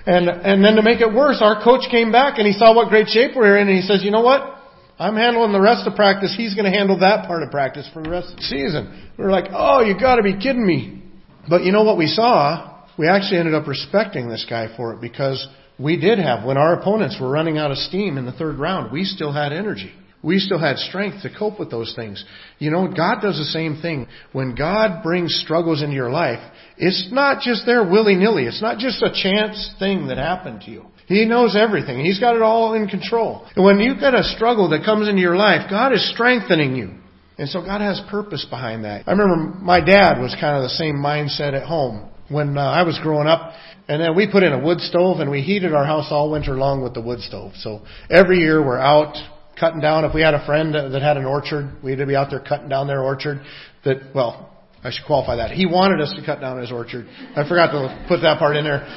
And, 0.05 0.29
and 0.29 0.63
then 0.63 0.75
to 0.75 0.81
make 0.81 1.01
it 1.01 1.13
worse, 1.13 1.37
our 1.41 1.63
coach 1.63 1.89
came 1.91 2.11
back 2.11 2.39
and 2.39 2.47
he 2.47 2.53
saw 2.53 2.75
what 2.75 2.89
great 2.89 3.07
shape 3.07 3.31
we 3.31 3.41
we're 3.41 3.57
in 3.57 3.67
and 3.67 3.77
he 3.77 3.83
says, 3.83 4.03
you 4.03 4.11
know 4.11 4.21
what? 4.21 4.57
I'm 4.97 5.15
handling 5.15 5.53
the 5.53 5.61
rest 5.61 5.87
of 5.87 5.95
practice. 5.95 6.33
He's 6.35 6.55
going 6.55 6.69
to 6.69 6.77
handle 6.77 6.99
that 6.99 7.25
part 7.25 7.43
of 7.43 7.51
practice 7.51 7.89
for 7.93 8.03
the 8.03 8.09
rest 8.09 8.31
of 8.31 8.37
the 8.37 8.43
season. 8.43 9.11
We 9.17 9.23
were 9.23 9.31
like, 9.31 9.45
oh, 9.51 9.81
you 9.81 9.97
got 9.97 10.15
to 10.15 10.23
be 10.23 10.33
kidding 10.33 10.65
me. 10.65 11.03
But 11.49 11.63
you 11.63 11.71
know 11.71 11.83
what 11.83 11.97
we 11.97 12.07
saw? 12.07 12.85
We 12.97 13.07
actually 13.07 13.39
ended 13.39 13.55
up 13.55 13.67
respecting 13.67 14.27
this 14.27 14.45
guy 14.49 14.75
for 14.75 14.93
it 14.93 15.01
because 15.01 15.47
we 15.79 15.95
did 15.97 16.19
have, 16.19 16.45
when 16.45 16.57
our 16.57 16.79
opponents 16.79 17.17
were 17.19 17.29
running 17.29 17.57
out 17.57 17.71
of 17.71 17.77
steam 17.77 18.17
in 18.17 18.25
the 18.25 18.33
third 18.33 18.59
round, 18.59 18.91
we 18.91 19.05
still 19.05 19.31
had 19.31 19.53
energy. 19.53 19.93
We 20.21 20.39
still 20.39 20.59
had 20.59 20.77
strength 20.77 21.21
to 21.23 21.29
cope 21.33 21.59
with 21.59 21.71
those 21.71 21.93
things. 21.95 22.25
You 22.57 22.71
know, 22.71 22.87
God 22.87 23.21
does 23.21 23.37
the 23.37 23.45
same 23.45 23.81
thing. 23.81 24.07
When 24.33 24.53
God 24.53 25.01
brings 25.01 25.33
struggles 25.35 25.81
into 25.81 25.95
your 25.95 26.09
life, 26.09 26.39
it's 26.77 27.09
not 27.11 27.41
just 27.41 27.65
there 27.65 27.83
willy-nilly. 27.83 28.43
It's 28.43 28.61
not 28.61 28.79
just 28.79 29.01
a 29.01 29.13
chance 29.13 29.73
thing 29.79 30.07
that 30.07 30.17
happened 30.17 30.61
to 30.61 30.71
you. 30.71 30.85
He 31.07 31.25
knows 31.25 31.55
everything. 31.55 32.03
He's 32.03 32.19
got 32.19 32.35
it 32.35 32.41
all 32.41 32.73
in 32.73 32.87
control. 32.87 33.47
And 33.55 33.63
when 33.63 33.79
you've 33.79 33.99
got 33.99 34.13
a 34.13 34.23
struggle 34.23 34.69
that 34.69 34.83
comes 34.83 35.07
into 35.07 35.21
your 35.21 35.37
life, 35.37 35.69
God 35.69 35.93
is 35.93 36.11
strengthening 36.13 36.75
you. 36.75 36.91
And 37.37 37.47
so 37.47 37.61
God 37.61 37.79
has 37.79 38.01
purpose 38.11 38.45
behind 38.49 38.83
that. 38.83 39.07
I 39.07 39.11
remember 39.11 39.57
my 39.59 39.79
dad 39.79 40.19
was 40.19 40.35
kind 40.39 40.57
of 40.57 40.63
the 40.63 40.69
same 40.69 40.95
mindset 40.95 41.53
at 41.53 41.63
home 41.63 42.09
when 42.27 42.57
uh, 42.57 42.61
I 42.61 42.83
was 42.83 42.99
growing 43.01 43.27
up. 43.27 43.53
And 43.87 44.01
then 44.01 44.15
we 44.15 44.29
put 44.29 44.43
in 44.43 44.51
a 44.53 44.59
wood 44.59 44.81
stove 44.81 45.19
and 45.19 45.31
we 45.31 45.41
heated 45.41 45.73
our 45.73 45.85
house 45.85 46.07
all 46.11 46.29
winter 46.29 46.55
long 46.55 46.83
with 46.83 46.93
the 46.93 47.01
wood 47.01 47.21
stove. 47.21 47.53
So 47.55 47.81
every 48.09 48.39
year 48.39 48.63
we're 48.63 48.77
out 48.77 49.15
cutting 49.59 49.81
down. 49.81 50.05
If 50.05 50.13
we 50.13 50.21
had 50.21 50.33
a 50.33 50.45
friend 50.45 50.73
that 50.73 51.01
had 51.01 51.17
an 51.17 51.25
orchard, 51.25 51.83
we'd 51.83 51.97
be 52.07 52.15
out 52.15 52.29
there 52.29 52.39
cutting 52.39 52.69
down 52.69 52.87
their 52.87 53.01
orchard. 53.01 53.41
That 53.85 54.13
well, 54.15 54.49
I 54.83 54.91
should 54.91 55.05
qualify 55.05 55.35
that. 55.37 55.51
He 55.51 55.65
wanted 55.65 55.99
us 55.99 56.13
to 56.15 56.25
cut 56.25 56.39
down 56.39 56.59
his 56.59 56.71
orchard. 56.71 57.05
I 57.35 57.47
forgot 57.47 57.71
to 57.75 58.05
put 58.07 58.21
that 58.21 58.39
part 58.39 58.55
in 58.55 58.63
there. 58.63 58.87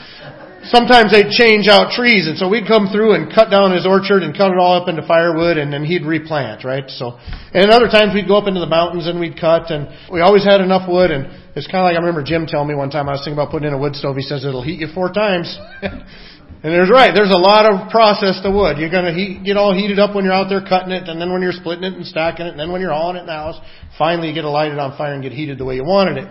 Sometimes 0.71 1.11
they'd 1.11 1.35
change 1.35 1.67
out 1.67 1.91
trees, 1.91 2.31
and 2.31 2.39
so 2.39 2.47
we'd 2.47 2.71
come 2.71 2.87
through 2.87 3.19
and 3.19 3.35
cut 3.35 3.51
down 3.51 3.75
his 3.75 3.83
orchard 3.83 4.23
and 4.23 4.31
cut 4.31 4.55
it 4.55 4.59
all 4.63 4.79
up 4.79 4.87
into 4.87 5.03
firewood, 5.03 5.59
and 5.59 5.73
then 5.73 5.83
he'd 5.83 6.07
replant, 6.07 6.63
right? 6.63 6.87
So, 6.87 7.19
and 7.51 7.67
other 7.75 7.91
times 7.91 8.15
we'd 8.15 8.31
go 8.31 8.39
up 8.39 8.47
into 8.47 8.61
the 8.61 8.71
mountains 8.71 9.09
and 9.09 9.19
we'd 9.19 9.35
cut, 9.35 9.75
and 9.75 9.91
we 10.07 10.21
always 10.21 10.45
had 10.45 10.61
enough 10.61 10.89
wood. 10.89 11.11
And 11.11 11.27
it's 11.59 11.67
kind 11.67 11.83
of 11.83 11.91
like 11.91 11.99
I 11.99 11.99
remember 11.99 12.23
Jim 12.23 12.47
telling 12.47 12.69
me 12.69 12.77
one 12.77 12.91
time 12.91 13.09
I 13.09 13.19
was 13.19 13.27
thinking 13.27 13.35
about 13.35 13.51
putting 13.51 13.67
in 13.67 13.75
a 13.75 13.79
wood 13.79 13.97
stove. 13.97 14.15
He 14.15 14.23
says 14.23 14.45
it'll 14.45 14.63
heat 14.63 14.79
you 14.79 14.89
four 14.95 15.11
times. 15.11 15.51
And 16.63 16.71
there's 16.73 16.91
right, 16.91 17.11
there's 17.13 17.35
a 17.35 17.43
lot 17.43 17.67
of 17.67 17.91
process 17.91 18.39
to 18.47 18.51
wood. 18.51 18.79
You're 18.79 18.91
gonna 18.91 19.13
heat, 19.13 19.43
get 19.43 19.57
all 19.57 19.75
heated 19.75 19.99
up 19.99 20.15
when 20.15 20.25
you're 20.25 20.33
out 20.33 20.49
there 20.49 20.63
cutting 20.63 20.93
it, 20.93 21.09
and 21.09 21.21
then 21.21 21.33
when 21.33 21.43
you're 21.43 21.53
splitting 21.53 21.83
it 21.83 21.95
and 21.95 22.07
stacking 22.07 22.47
it, 22.47 22.51
and 22.51 22.61
then 22.61 22.71
when 22.71 22.81
you're 22.81 22.95
hauling 22.95 23.17
it 23.17 23.21
in 23.21 23.27
the 23.27 23.33
house, 23.33 23.59
finally 23.99 24.29
you 24.29 24.35
get 24.35 24.45
it 24.45 24.49
lighted 24.49 24.79
on 24.79 24.97
fire 24.97 25.13
and 25.13 25.25
get 25.25 25.33
heated 25.33 25.59
the 25.59 25.65
way 25.65 25.75
you 25.75 25.85
wanted 25.85 26.23
it. 26.23 26.29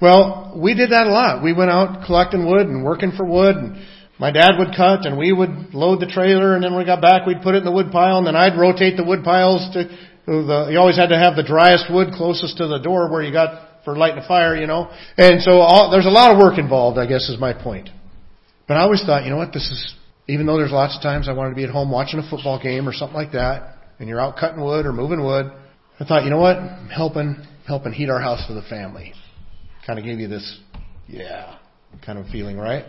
Well, 0.00 0.54
we 0.62 0.74
did 0.74 0.92
that 0.92 1.08
a 1.08 1.10
lot. 1.10 1.42
We 1.42 1.52
went 1.52 1.70
out 1.70 2.06
collecting 2.06 2.46
wood 2.46 2.68
and 2.68 2.84
working 2.84 3.10
for 3.10 3.26
wood, 3.26 3.56
and 3.56 3.82
my 4.20 4.30
dad 4.30 4.58
would 4.58 4.76
cut, 4.76 5.06
and 5.06 5.18
we 5.18 5.32
would 5.32 5.74
load 5.74 5.98
the 5.98 6.06
trailer, 6.06 6.54
and 6.54 6.62
then 6.62 6.70
when 6.70 6.82
we 6.82 6.86
got 6.86 7.02
back, 7.02 7.26
we'd 7.26 7.42
put 7.42 7.56
it 7.56 7.58
in 7.58 7.64
the 7.64 7.74
wood 7.74 7.90
pile, 7.90 8.18
and 8.18 8.26
then 8.26 8.36
I'd 8.36 8.56
rotate 8.56 8.96
the 8.96 9.04
wood 9.04 9.24
piles 9.24 9.66
to 9.74 9.90
the. 10.26 10.68
You 10.70 10.78
always 10.78 10.96
had 10.96 11.08
to 11.08 11.18
have 11.18 11.34
the 11.34 11.42
driest 11.42 11.90
wood 11.90 12.14
closest 12.14 12.58
to 12.58 12.68
the 12.68 12.78
door 12.78 13.10
where 13.10 13.22
you 13.22 13.32
got 13.32 13.82
for 13.84 13.96
lighting 13.96 14.22
a 14.22 14.28
fire, 14.28 14.54
you 14.54 14.68
know. 14.68 14.90
And 15.16 15.42
so 15.42 15.58
all, 15.58 15.90
there's 15.90 16.06
a 16.06 16.14
lot 16.14 16.30
of 16.30 16.38
work 16.38 16.58
involved, 16.58 16.98
I 16.98 17.06
guess, 17.06 17.28
is 17.28 17.40
my 17.40 17.52
point. 17.52 17.90
But 18.68 18.76
I 18.76 18.80
always 18.82 19.02
thought, 19.02 19.24
you 19.24 19.30
know 19.30 19.38
what, 19.38 19.52
this 19.52 19.64
is, 19.64 19.94
even 20.28 20.44
though 20.46 20.58
there's 20.58 20.70
lots 20.70 20.94
of 20.94 21.02
times 21.02 21.26
I 21.28 21.32
wanted 21.32 21.50
to 21.50 21.56
be 21.56 21.64
at 21.64 21.70
home 21.70 21.90
watching 21.90 22.20
a 22.20 22.30
football 22.30 22.62
game 22.62 22.86
or 22.86 22.92
something 22.92 23.16
like 23.16 23.32
that, 23.32 23.76
and 23.98 24.08
you're 24.08 24.20
out 24.20 24.36
cutting 24.38 24.62
wood 24.62 24.84
or 24.84 24.92
moving 24.92 25.24
wood, 25.24 25.50
I 25.98 26.04
thought, 26.04 26.24
you 26.24 26.30
know 26.30 26.38
what, 26.38 26.56
I'm 26.56 26.88
helping, 26.88 27.42
helping 27.66 27.92
heat 27.92 28.10
our 28.10 28.20
house 28.20 28.46
for 28.46 28.52
the 28.52 28.62
family. 28.62 29.14
Kind 29.86 29.98
of 29.98 30.04
gave 30.04 30.20
you 30.20 30.28
this, 30.28 30.60
yeah, 31.08 31.56
kind 32.04 32.18
of 32.18 32.26
feeling, 32.26 32.58
right? 32.58 32.84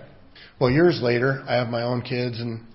Well, 0.60 0.70
years 0.70 1.00
later, 1.02 1.44
I 1.48 1.56
have 1.56 1.70
my 1.70 1.84
own 1.84 2.02
kids 2.02 2.40
and 2.40 2.66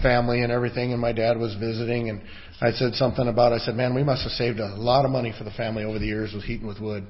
family 0.00 0.42
and 0.42 0.52
everything, 0.52 0.92
and 0.92 1.00
my 1.00 1.12
dad 1.12 1.36
was 1.36 1.54
visiting, 1.56 2.08
and 2.08 2.22
I 2.60 2.70
said 2.70 2.94
something 2.94 3.26
about, 3.26 3.52
I 3.52 3.58
said, 3.58 3.74
man, 3.74 3.94
we 3.94 4.04
must 4.04 4.22
have 4.22 4.32
saved 4.32 4.60
a 4.60 4.76
lot 4.76 5.04
of 5.04 5.10
money 5.10 5.34
for 5.36 5.42
the 5.42 5.50
family 5.50 5.82
over 5.82 5.98
the 5.98 6.06
years 6.06 6.32
with 6.32 6.44
heating 6.44 6.68
with 6.68 6.80
wood. 6.80 7.04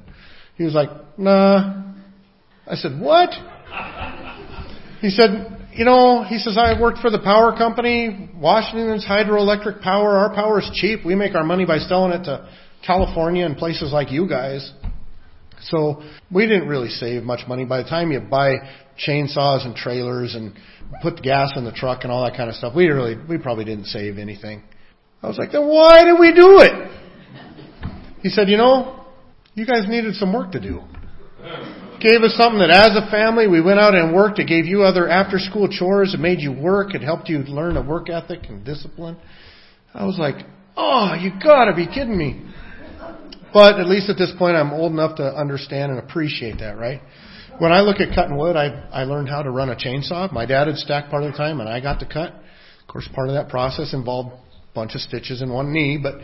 He 0.57 0.65
was 0.65 0.73
like, 0.73 0.89
nah. 1.19 1.83
I 2.67 2.75
said, 2.75 2.99
what? 2.99 3.31
He 5.03 5.11
said, 5.11 5.69
you 5.73 5.85
know, 5.85 6.23
he 6.23 6.39
says, 6.39 6.57
I 6.57 6.81
worked 6.81 7.01
for 7.01 7.11
the 7.11 7.19
power 7.19 7.57
company, 7.59 8.31
Washington's 8.37 9.05
hydroelectric 9.05 9.83
power. 9.83 10.17
Our 10.17 10.33
power 10.33 10.61
is 10.61 10.71
cheap. 10.75 11.01
We 11.05 11.17
make 11.17 11.35
our 11.35 11.43
money 11.43 11.67
by 11.67 11.79
selling 11.79 12.13
it 12.13 12.23
to 12.25 12.49
California 12.87 13.45
and 13.45 13.57
places 13.57 13.93
like 13.93 14.13
you 14.13 14.29
guys. 14.29 14.73
So 15.63 16.03
we 16.31 16.47
didn't 16.47 16.69
really 16.69 16.89
save 16.89 17.25
much 17.25 17.49
money. 17.49 17.65
By 17.65 17.83
the 17.83 17.89
time 17.89 18.13
you 18.13 18.21
buy 18.21 18.55
chainsaws 18.97 19.67
and 19.67 19.75
trailers 19.75 20.37
and 20.37 20.55
put 21.03 21.17
the 21.17 21.23
gas 21.23 21.51
in 21.57 21.65
the 21.65 21.73
truck 21.73 22.05
and 22.05 22.13
all 22.13 22.25
that 22.25 22.37
kind 22.37 22.49
of 22.49 22.55
stuff, 22.55 22.73
we 22.77 22.87
really, 22.87 23.17
we 23.29 23.39
probably 23.39 23.65
didn't 23.65 23.87
save 23.87 24.19
anything. 24.19 24.63
I 25.21 25.27
was 25.27 25.37
like, 25.37 25.51
then 25.51 25.67
why 25.67 26.05
did 26.05 26.21
we 26.21 26.33
do 26.33 26.61
it? 26.61 26.91
He 28.23 28.29
said, 28.29 28.49
you 28.49 28.57
know, 28.57 29.05
you 29.55 29.67
guys 29.67 29.89
needed 29.89 30.15
some 30.15 30.33
work 30.33 30.53
to 30.53 30.61
do 30.61 30.81
gave 32.03 32.23
us 32.23 32.35
something 32.37 32.59
that 32.59 32.71
as 32.71 32.97
a 32.97 33.11
family 33.11 33.47
we 33.47 33.61
went 33.61 33.79
out 33.79 33.95
and 33.95 34.15
worked. 34.15 34.39
It 34.39 34.47
gave 34.47 34.67
you 34.67 34.83
other 34.83 35.09
after 35.09 35.39
school 35.39 35.69
chores. 35.69 36.15
It 36.15 36.21
made 36.21 36.41
you 36.41 36.53
work. 36.53 36.95
It 36.95 37.03
helped 37.03 37.29
you 37.29 37.39
learn 37.39 37.77
a 37.77 37.83
work 37.83 38.11
ethic 38.11 38.41
and 38.49 38.65
discipline. 38.65 39.17
I 39.95 40.05
was 40.05 40.19
like, 40.19 40.45
oh, 40.77 41.15
you 41.19 41.31
gotta 41.43 41.75
be 41.75 41.87
kidding 41.87 42.17
me. 42.17 42.43
But 43.53 43.79
at 43.79 43.87
least 43.87 44.09
at 44.09 44.17
this 44.17 44.33
point 44.39 44.57
I'm 44.57 44.73
old 44.73 44.93
enough 44.93 45.17
to 45.17 45.25
understand 45.25 45.93
and 45.93 46.01
appreciate 46.01 46.59
that, 46.59 46.77
right? 46.79 47.01
When 47.59 47.71
I 47.71 47.81
look 47.81 48.01
at 48.01 48.15
cutting 48.15 48.37
wood, 48.37 48.57
I, 48.57 48.89
I 48.91 49.05
learned 49.05 49.29
how 49.29 49.43
to 49.43 49.51
run 49.51 49.69
a 49.69 49.77
chainsaw. 49.77 50.33
My 50.33 50.47
dad 50.47 50.69
had 50.69 50.77
stacked 50.79 51.11
part 51.11 51.23
of 51.23 51.33
the 51.33 51.39
time 51.39 51.61
and 51.61 51.69
I 51.69 51.81
got 51.81 52.01
to 52.01 52.07
cut. 52.07 52.33
Of 52.33 52.89
course, 52.89 53.09
part 53.15 53.29
of 53.29 53.35
that 53.35 53.49
process 53.49 53.93
involved 53.93 54.33
a 54.33 54.75
bunch 54.75 54.95
of 54.95 55.03
stitches 55.03 55.43
in 55.43 55.53
one 55.53 55.73
knee, 55.73 55.99
but 56.03 56.15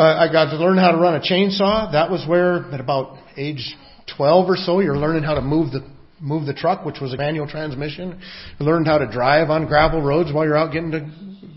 uh, 0.00 0.16
I 0.16 0.30
got 0.32 0.50
to 0.50 0.56
learn 0.56 0.78
how 0.78 0.92
to 0.92 0.98
run 0.98 1.16
a 1.16 1.20
chainsaw. 1.20 1.92
That 1.92 2.10
was 2.10 2.24
where, 2.28 2.72
at 2.72 2.80
about 2.80 3.18
age 3.36 3.76
12 4.18 4.50
or 4.50 4.56
so, 4.56 4.80
you're 4.80 4.98
learning 4.98 5.22
how 5.22 5.34
to 5.34 5.40
move 5.40 5.72
the 5.72 5.80
move 6.20 6.46
the 6.46 6.52
truck, 6.52 6.84
which 6.84 7.00
was 7.00 7.14
a 7.14 7.16
manual 7.16 7.46
transmission. 7.46 8.20
You 8.58 8.66
learned 8.66 8.88
how 8.88 8.98
to 8.98 9.10
drive 9.10 9.50
on 9.50 9.66
gravel 9.66 10.02
roads 10.02 10.32
while 10.32 10.44
you're 10.44 10.56
out 10.56 10.72
getting 10.72 10.90
to 10.90 11.08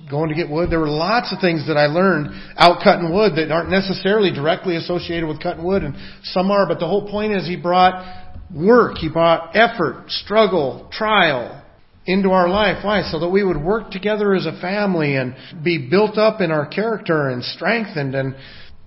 going 0.09 0.29
to 0.29 0.35
get 0.35 0.49
wood. 0.49 0.69
There 0.69 0.79
were 0.79 0.89
lots 0.89 1.33
of 1.33 1.39
things 1.39 1.65
that 1.67 1.77
I 1.77 1.87
learned 1.87 2.29
out 2.57 2.83
cutting 2.83 3.11
wood 3.11 3.33
that 3.37 3.51
aren't 3.51 3.69
necessarily 3.69 4.31
directly 4.31 4.75
associated 4.75 5.27
with 5.27 5.41
cutting 5.41 5.63
wood, 5.63 5.83
and 5.83 5.95
some 6.23 6.51
are. 6.51 6.67
But 6.67 6.79
the 6.79 6.87
whole 6.87 7.09
point 7.09 7.33
is, 7.33 7.47
he 7.47 7.55
brought 7.55 8.05
work, 8.53 8.97
he 8.97 9.09
brought 9.09 9.55
effort, 9.55 10.05
struggle, 10.09 10.89
trial 10.91 11.63
into 12.05 12.31
our 12.31 12.49
life. 12.49 12.83
Why? 12.83 13.01
So 13.09 13.19
that 13.19 13.29
we 13.29 13.43
would 13.43 13.61
work 13.61 13.91
together 13.91 14.33
as 14.33 14.45
a 14.45 14.59
family 14.59 15.15
and 15.15 15.35
be 15.63 15.89
built 15.89 16.17
up 16.17 16.41
in 16.41 16.51
our 16.51 16.67
character 16.67 17.29
and 17.29 17.43
strengthened. 17.43 18.13
And 18.13 18.35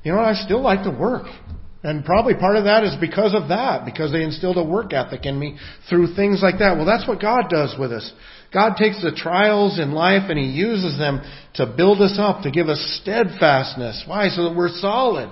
you 0.04 0.12
know, 0.12 0.21
I 0.21 0.35
still 0.35 0.62
like 0.62 0.85
to 0.85 0.90
work. 0.90 1.26
And 1.85 2.03
probably 2.03 2.35
part 2.35 2.57
of 2.57 2.64
that 2.64 2.83
is 2.83 2.97
because 2.99 3.35
of 3.35 3.49
that, 3.50 3.85
because 3.85 4.11
they 4.11 4.23
instilled 4.23 4.57
a 4.57 4.64
work 4.64 4.95
ethic 4.95 5.26
in 5.26 5.38
me 5.38 5.59
through 5.91 6.14
things 6.14 6.41
like 6.43 6.59
that. 6.59 6.79
Well, 6.79 6.87
that's 6.87 7.07
what 7.07 7.21
God 7.21 7.50
does 7.50 7.76
with 7.79 7.93
us. 7.93 8.11
God 8.55 8.76
takes 8.79 9.03
the 9.03 9.12
trials 9.12 9.79
in 9.79 9.93
life 9.93 10.31
and 10.31 10.38
He 10.38 10.47
uses 10.47 10.97
them 10.99 11.21
to 11.57 11.67
build 11.76 12.00
us 12.00 12.17
up, 12.19 12.43
to 12.45 12.50
give 12.50 12.69
us 12.69 13.00
steadfastness. 13.03 14.05
Why? 14.07 14.31
So 14.31 14.45
that 14.45 14.57
we're 14.57 14.71
solid. 14.71 15.29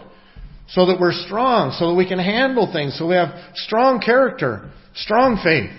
So 0.69 0.85
that 0.87 1.01
we're 1.01 1.15
strong. 1.15 1.75
So 1.79 1.89
that 1.89 1.95
we 1.95 2.07
can 2.07 2.19
handle 2.19 2.71
things. 2.71 2.99
So 2.99 3.09
we 3.09 3.15
have 3.15 3.31
strong 3.55 4.03
character, 4.03 4.71
strong 4.95 5.41
faith. 5.43 5.71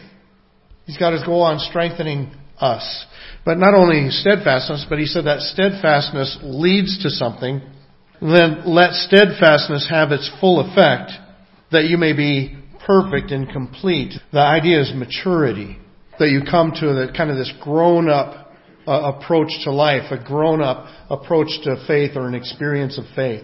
He's 0.87 0.97
got 0.97 1.13
his 1.13 1.23
goal 1.23 1.43
on 1.43 1.59
strengthening 1.59 2.31
us. 2.59 3.05
But 3.45 3.59
not 3.59 3.75
only 3.75 4.09
steadfastness, 4.09 4.87
but 4.89 4.97
he 4.97 5.05
said 5.05 5.25
that 5.25 5.41
steadfastness 5.41 6.39
leads 6.41 7.03
to 7.03 7.11
something 7.11 7.61
then 8.31 8.63
let 8.65 8.93
steadfastness 8.93 9.87
have 9.89 10.11
its 10.11 10.31
full 10.39 10.59
effect, 10.61 11.11
that 11.71 11.85
you 11.85 11.97
may 11.97 12.13
be 12.13 12.57
perfect 12.85 13.31
and 13.31 13.49
complete. 13.49 14.13
The 14.31 14.39
idea 14.39 14.81
is 14.81 14.93
maturity, 14.95 15.77
that 16.19 16.29
you 16.29 16.41
come 16.49 16.71
to 16.79 16.85
the, 16.87 17.13
kind 17.15 17.29
of 17.29 17.37
this 17.37 17.51
grown 17.61 18.09
up 18.09 18.53
uh, 18.87 19.13
approach 19.15 19.51
to 19.63 19.71
life, 19.71 20.11
a 20.11 20.23
grown 20.23 20.61
up 20.61 20.87
approach 21.09 21.49
to 21.63 21.83
faith 21.87 22.11
or 22.15 22.27
an 22.27 22.35
experience 22.35 22.97
of 22.97 23.05
faith. 23.15 23.43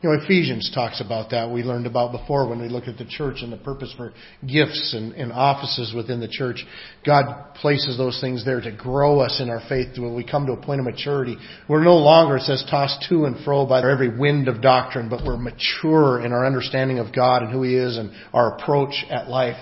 You 0.00 0.10
know, 0.10 0.20
Ephesians 0.22 0.70
talks 0.72 1.00
about 1.00 1.30
that. 1.30 1.50
We 1.50 1.64
learned 1.64 1.86
about 1.86 2.12
before 2.12 2.48
when 2.48 2.60
we 2.60 2.68
looked 2.68 2.86
at 2.86 2.98
the 2.98 3.04
church 3.04 3.38
and 3.42 3.52
the 3.52 3.56
purpose 3.56 3.92
for 3.96 4.12
gifts 4.46 4.94
and, 4.94 5.12
and, 5.14 5.32
offices 5.32 5.92
within 5.92 6.20
the 6.20 6.28
church. 6.28 6.64
God 7.04 7.54
places 7.54 7.98
those 7.98 8.20
things 8.20 8.44
there 8.44 8.60
to 8.60 8.70
grow 8.70 9.18
us 9.18 9.40
in 9.40 9.50
our 9.50 9.60
faith 9.68 9.98
when 9.98 10.14
we 10.14 10.22
come 10.22 10.46
to 10.46 10.52
a 10.52 10.56
point 10.56 10.78
of 10.78 10.84
maturity. 10.84 11.36
We're 11.68 11.82
no 11.82 11.96
longer, 11.96 12.36
it 12.36 12.42
says, 12.42 12.64
tossed 12.70 13.06
to 13.08 13.24
and 13.24 13.44
fro 13.44 13.66
by 13.66 13.80
every 13.80 14.16
wind 14.16 14.46
of 14.46 14.62
doctrine, 14.62 15.08
but 15.08 15.24
we're 15.24 15.36
mature 15.36 16.24
in 16.24 16.32
our 16.32 16.46
understanding 16.46 17.00
of 17.00 17.12
God 17.12 17.42
and 17.42 17.50
who 17.50 17.64
He 17.64 17.74
is 17.74 17.96
and 17.96 18.12
our 18.32 18.56
approach 18.56 19.04
at 19.10 19.28
life. 19.28 19.56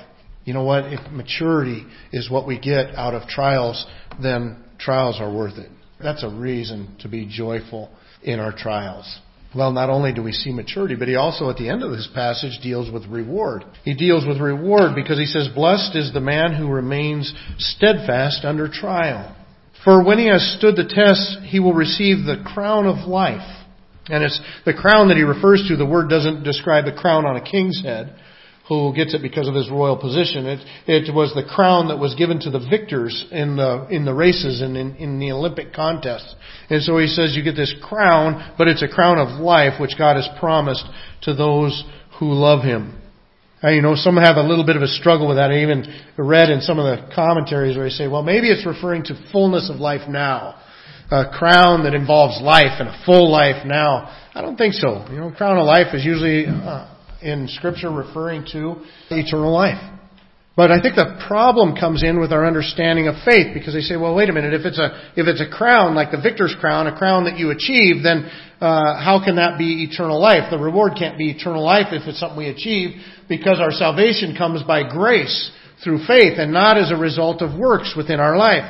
You 0.44 0.52
know 0.52 0.64
what? 0.64 0.92
If 0.92 1.10
maturity 1.10 1.86
is 2.12 2.30
what 2.30 2.46
we 2.46 2.58
get 2.58 2.94
out 2.94 3.14
of 3.14 3.26
trials, 3.26 3.86
then 4.22 4.62
trials 4.78 5.18
are 5.18 5.34
worth 5.34 5.56
it. 5.56 5.70
That's 5.98 6.22
a 6.22 6.28
reason 6.28 6.94
to 7.00 7.08
be 7.08 7.26
joyful 7.26 7.90
in 8.22 8.38
our 8.38 8.52
trials. 8.52 9.20
Well, 9.54 9.72
not 9.72 9.90
only 9.90 10.12
do 10.12 10.22
we 10.22 10.32
see 10.32 10.52
maturity, 10.52 10.96
but 10.96 11.08
he 11.08 11.14
also 11.14 11.48
at 11.48 11.56
the 11.56 11.68
end 11.68 11.82
of 11.82 11.90
this 11.90 12.08
passage 12.14 12.58
deals 12.62 12.90
with 12.90 13.06
reward. 13.06 13.64
He 13.84 13.94
deals 13.94 14.26
with 14.26 14.38
reward 14.38 14.94
because 14.94 15.18
he 15.18 15.26
says, 15.26 15.48
Blessed 15.54 15.96
is 15.96 16.12
the 16.12 16.20
man 16.20 16.54
who 16.54 16.68
remains 16.68 17.32
steadfast 17.58 18.44
under 18.44 18.68
trial. 18.68 19.34
For 19.84 20.02
when 20.04 20.18
he 20.18 20.26
has 20.26 20.56
stood 20.58 20.74
the 20.74 20.84
test, 20.84 21.44
he 21.44 21.60
will 21.60 21.72
receive 21.72 22.26
the 22.26 22.42
crown 22.44 22.86
of 22.86 23.08
life, 23.08 23.48
And 24.08 24.24
it's 24.24 24.40
the 24.64 24.74
crown 24.74 25.08
that 25.08 25.16
he 25.16 25.22
refers 25.22 25.64
to. 25.68 25.76
The 25.76 25.86
word 25.86 26.10
doesn't 26.10 26.42
describe 26.42 26.84
the 26.84 26.92
crown 26.92 27.24
on 27.24 27.36
a 27.36 27.42
king's 27.42 27.80
head, 27.82 28.14
who 28.68 28.92
gets 28.94 29.14
it 29.14 29.22
because 29.22 29.46
of 29.46 29.54
his 29.54 29.70
royal 29.70 29.96
position. 29.96 30.46
It, 30.46 30.60
it 30.86 31.14
was 31.14 31.32
the 31.34 31.44
crown 31.44 31.88
that 31.88 31.98
was 31.98 32.16
given 32.16 32.40
to 32.40 32.50
the 32.50 32.58
victors 32.58 33.26
in 33.30 33.56
the, 33.56 33.86
in 33.90 34.04
the 34.04 34.14
races 34.14 34.60
and 34.60 34.76
in, 34.76 34.96
in 34.96 35.18
the 35.20 35.30
Olympic 35.30 35.72
contests. 35.72 36.34
And 36.68 36.82
so 36.82 36.98
he 36.98 37.06
says 37.06 37.34
you 37.36 37.44
get 37.44 37.54
this 37.54 37.74
crown, 37.82 38.54
but 38.58 38.66
it's 38.66 38.82
a 38.82 38.88
crown 38.88 39.18
of 39.18 39.40
life 39.40 39.80
which 39.80 39.96
God 39.96 40.16
has 40.16 40.28
promised 40.40 40.84
to 41.22 41.34
those 41.34 41.84
who 42.18 42.32
love 42.32 42.64
him. 42.64 43.00
Now, 43.62 43.70
you 43.70 43.82
know, 43.82 43.94
some 43.94 44.16
have 44.16 44.36
a 44.36 44.42
little 44.42 44.66
bit 44.66 44.76
of 44.76 44.82
a 44.82 44.88
struggle 44.88 45.28
with 45.28 45.36
that. 45.36 45.50
I 45.50 45.62
even 45.62 45.84
read 46.18 46.50
in 46.50 46.60
some 46.60 46.78
of 46.78 46.84
the 46.84 47.14
commentaries 47.14 47.76
where 47.76 47.86
they 47.86 47.94
say, 47.94 48.08
well, 48.08 48.22
maybe 48.22 48.48
it's 48.50 48.66
referring 48.66 49.04
to 49.04 49.28
fullness 49.32 49.70
of 49.70 49.76
life 49.76 50.08
now 50.08 50.56
a 51.10 51.30
crown 51.38 51.84
that 51.84 51.94
involves 51.94 52.40
life 52.42 52.80
and 52.80 52.88
a 52.88 53.02
full 53.06 53.30
life 53.30 53.64
now. 53.64 54.12
I 54.34 54.42
don't 54.42 54.56
think 54.56 54.74
so. 54.74 55.06
You 55.08 55.18
know, 55.18 55.30
crown 55.30 55.56
of 55.56 55.64
life 55.64 55.94
is 55.94 56.04
usually 56.04 56.46
uh, 56.46 56.95
in 57.26 57.48
Scripture 57.48 57.90
referring 57.90 58.46
to 58.52 58.76
eternal 59.10 59.52
life. 59.52 59.82
But 60.56 60.70
I 60.72 60.80
think 60.80 60.96
the 60.96 61.20
problem 61.28 61.76
comes 61.76 62.02
in 62.02 62.18
with 62.18 62.32
our 62.32 62.46
understanding 62.46 63.08
of 63.08 63.14
faith 63.26 63.52
because 63.52 63.74
they 63.74 63.82
say, 63.82 63.96
well, 63.96 64.14
wait 64.14 64.30
a 64.30 64.32
minute, 64.32 64.54
if 64.54 64.64
it's 64.64 64.78
a, 64.78 65.12
if 65.14 65.26
it's 65.28 65.42
a 65.42 65.50
crown, 65.50 65.94
like 65.94 66.10
the 66.10 66.20
victor's 66.20 66.54
crown, 66.58 66.86
a 66.86 66.96
crown 66.96 67.24
that 67.24 67.36
you 67.36 67.50
achieve, 67.50 68.02
then, 68.02 68.24
uh, 68.58 68.96
how 68.96 69.20
can 69.22 69.36
that 69.36 69.58
be 69.58 69.84
eternal 69.84 70.18
life? 70.18 70.48
The 70.50 70.56
reward 70.56 70.92
can't 70.98 71.18
be 71.18 71.30
eternal 71.30 71.62
life 71.62 71.88
if 71.92 72.08
it's 72.08 72.18
something 72.18 72.38
we 72.38 72.48
achieve 72.48 72.96
because 73.28 73.60
our 73.60 73.70
salvation 73.70 74.34
comes 74.34 74.62
by 74.62 74.88
grace 74.88 75.50
through 75.84 76.06
faith 76.06 76.38
and 76.38 76.54
not 76.54 76.78
as 76.78 76.90
a 76.90 76.96
result 76.96 77.42
of 77.42 77.58
works 77.58 77.92
within 77.94 78.18
our 78.18 78.38
life. 78.38 78.64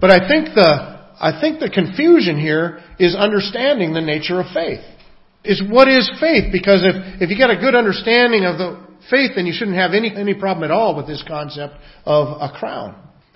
But 0.00 0.12
I 0.12 0.28
think 0.28 0.54
the, 0.54 1.02
I 1.18 1.40
think 1.40 1.58
the 1.58 1.68
confusion 1.68 2.38
here 2.38 2.78
is 3.00 3.16
understanding 3.16 3.92
the 3.92 4.00
nature 4.00 4.38
of 4.38 4.46
faith. 4.54 4.86
Is 5.44 5.62
what 5.68 5.88
is 5.88 6.10
faith? 6.20 6.52
Because 6.52 6.82
if, 6.82 7.22
if 7.22 7.30
you 7.30 7.36
get 7.36 7.50
a 7.50 7.56
good 7.56 7.74
understanding 7.74 8.44
of 8.44 8.58
the 8.58 8.88
faith, 9.10 9.32
then 9.36 9.46
you 9.46 9.52
shouldn't 9.52 9.76
have 9.76 9.92
any, 9.92 10.14
any 10.14 10.34
problem 10.34 10.64
at 10.64 10.70
all 10.70 10.96
with 10.96 11.06
this 11.06 11.22
concept 11.26 11.74
of 12.04 12.28
a 12.40 12.52
crown 12.58 12.94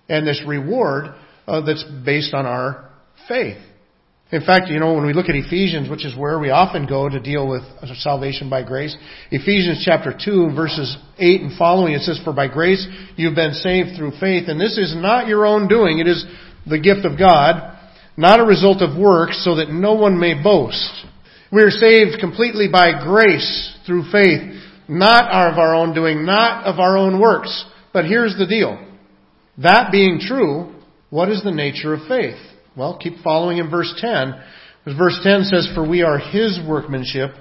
and 0.09 0.27
this 0.27 0.43
reward 0.47 1.15
uh, 1.47 1.61
that's 1.61 1.85
based 2.05 2.35
on 2.35 2.47
our 2.47 2.91
faith. 3.29 3.59
In 4.33 4.41
fact, 4.41 4.69
you 4.69 4.81
know, 4.81 4.95
when 4.95 5.05
we 5.05 5.13
look 5.13 5.29
at 5.29 5.37
Ephesians, 5.37 5.91
which 5.91 6.07
is 6.07 6.17
where 6.17 6.39
we 6.39 6.49
often 6.49 6.87
go 6.87 7.07
to 7.07 7.21
deal 7.21 7.47
with 7.47 7.63
salvation 7.99 8.49
by 8.49 8.63
grace, 8.63 8.97
Ephesians 9.31 9.83
chapter 9.85 10.17
2 10.19 10.55
verses 10.57 10.97
8 11.19 11.41
and 11.43 11.59
following, 11.59 11.93
it 11.93 12.01
says, 12.01 12.19
For 12.25 12.33
by 12.33 12.49
grace 12.49 12.87
you've 13.17 13.35
been 13.35 13.53
saved 13.53 13.91
through 13.97 14.13
faith, 14.13 14.49
and 14.49 14.59
this 14.59 14.79
is 14.79 14.95
not 14.97 15.29
your 15.29 15.45
own 15.45 15.69
doing, 15.69 15.99
it 15.99 16.07
is 16.07 16.25
the 16.67 16.79
gift 16.79 17.05
of 17.05 17.19
God, 17.19 17.79
not 18.17 18.41
a 18.41 18.45
result 18.45 18.81
of 18.81 18.99
works, 18.99 19.45
so 19.45 19.57
that 19.57 19.69
no 19.69 19.93
one 19.93 20.19
may 20.19 20.43
boast. 20.43 21.05
We 21.53 21.63
are 21.63 21.71
saved 21.71 22.19
completely 22.19 22.69
by 22.73 23.05
grace 23.05 23.77
through 23.85 24.11
faith, 24.11 24.41
not 24.89 25.25
of 25.27 25.59
our 25.59 25.75
own 25.75 25.95
doing, 25.95 26.25
not 26.25 26.65
of 26.65 26.81
our 26.81 26.97
own 26.97 27.21
works. 27.21 27.67
But 27.93 28.07
here's 28.07 28.37
the 28.39 28.47
deal. 28.47 28.83
That 29.59 29.93
being 29.93 30.19
true, 30.19 30.75
what 31.11 31.29
is 31.29 31.43
the 31.43 31.53
nature 31.53 31.93
of 31.93 32.09
faith? 32.09 32.39
Well, 32.75 32.97
keep 32.99 33.19
following 33.23 33.59
in 33.59 33.71
verse 33.71 33.93
10. 33.99 34.35
Because 34.83 34.99
verse 34.99 35.21
10 35.23 35.43
says, 35.45 35.71
For 35.75 35.87
we 35.87 36.03
are 36.03 36.19
His 36.19 36.59
workmanship, 36.67 37.33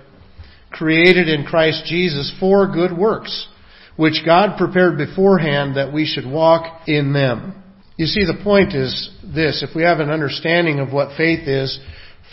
created 0.71 1.29
in 1.29 1.45
Christ 1.45 1.85
Jesus 1.85 2.33
for 2.37 2.69
good 2.69 2.95
works, 2.95 3.47
which 3.95 4.23
God 4.25 4.57
prepared 4.57 4.97
beforehand 4.97 5.77
that 5.77 5.93
we 5.93 6.05
should 6.05 6.29
walk 6.29 6.81
in 6.85 7.13
them. 7.13 7.63
You 7.95 8.07
see, 8.07 8.25
the 8.25 8.43
point 8.43 8.75
is 8.75 9.09
this. 9.23 9.63
If 9.67 9.73
we 9.73 9.83
have 9.83 9.99
an 9.99 10.09
understanding 10.09 10.79
of 10.79 10.91
what 10.91 11.15
faith 11.17 11.47
is, 11.47 11.79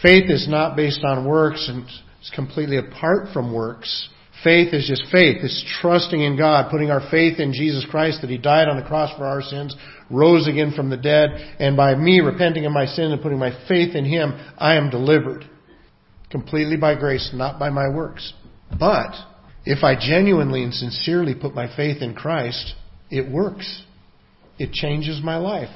faith 0.03 0.31
is 0.31 0.49
not 0.49 0.77
based 0.77 1.05
on 1.05 1.27
works 1.27 1.69
and 1.69 1.85
it's 2.21 2.31
completely 2.35 2.79
apart 2.79 3.29
from 3.33 3.53
works. 3.53 4.09
Faith 4.45 4.73
is 4.73 4.87
just 4.87 5.03
faith. 5.11 5.39
It's 5.43 5.65
trusting 5.81 6.21
in 6.21 6.37
God, 6.37 6.71
putting 6.71 6.91
our 6.91 7.09
faith 7.11 7.41
in 7.41 7.53
Jesus 7.53 7.85
Christ 7.91 8.21
that 8.21 8.31
He 8.31 8.39
died 8.39 8.69
on 8.69 8.77
the 8.77 8.87
cross 8.87 9.17
for 9.19 9.25
our 9.25 9.43
sins, 9.43 9.75
rose 10.11 10.47
again 10.47 10.73
from 10.75 10.91
the 10.91 10.97
dead, 10.97 11.31
and 11.59 11.77
by 11.77 11.95
me 11.97 12.21
repenting 12.21 12.65
of 12.65 12.73
my 12.73 12.87
sin 12.87 13.11
and 13.11 13.21
putting 13.21 13.39
my 13.39 13.51
faith 13.67 13.97
in 13.97 14.05
Him, 14.05 14.39
I 14.57 14.77
am 14.77 14.91
delivered. 14.91 15.45
Completely 16.31 16.77
by 16.77 16.95
grace, 16.95 17.31
not 17.35 17.59
by 17.59 17.71
my 17.71 17.89
works. 17.89 18.33
But, 18.79 19.13
if 19.65 19.83
I 19.83 19.97
genuinely 19.97 20.63
and 20.63 20.73
sincerely 20.73 21.35
put 21.35 21.55
my 21.55 21.75
faith 21.75 22.01
in 22.01 22.15
Christ, 22.15 22.75
it 23.11 23.29
works 23.29 23.83
it 24.59 24.73
changes 24.73 25.21
my 25.23 25.37
life. 25.37 25.71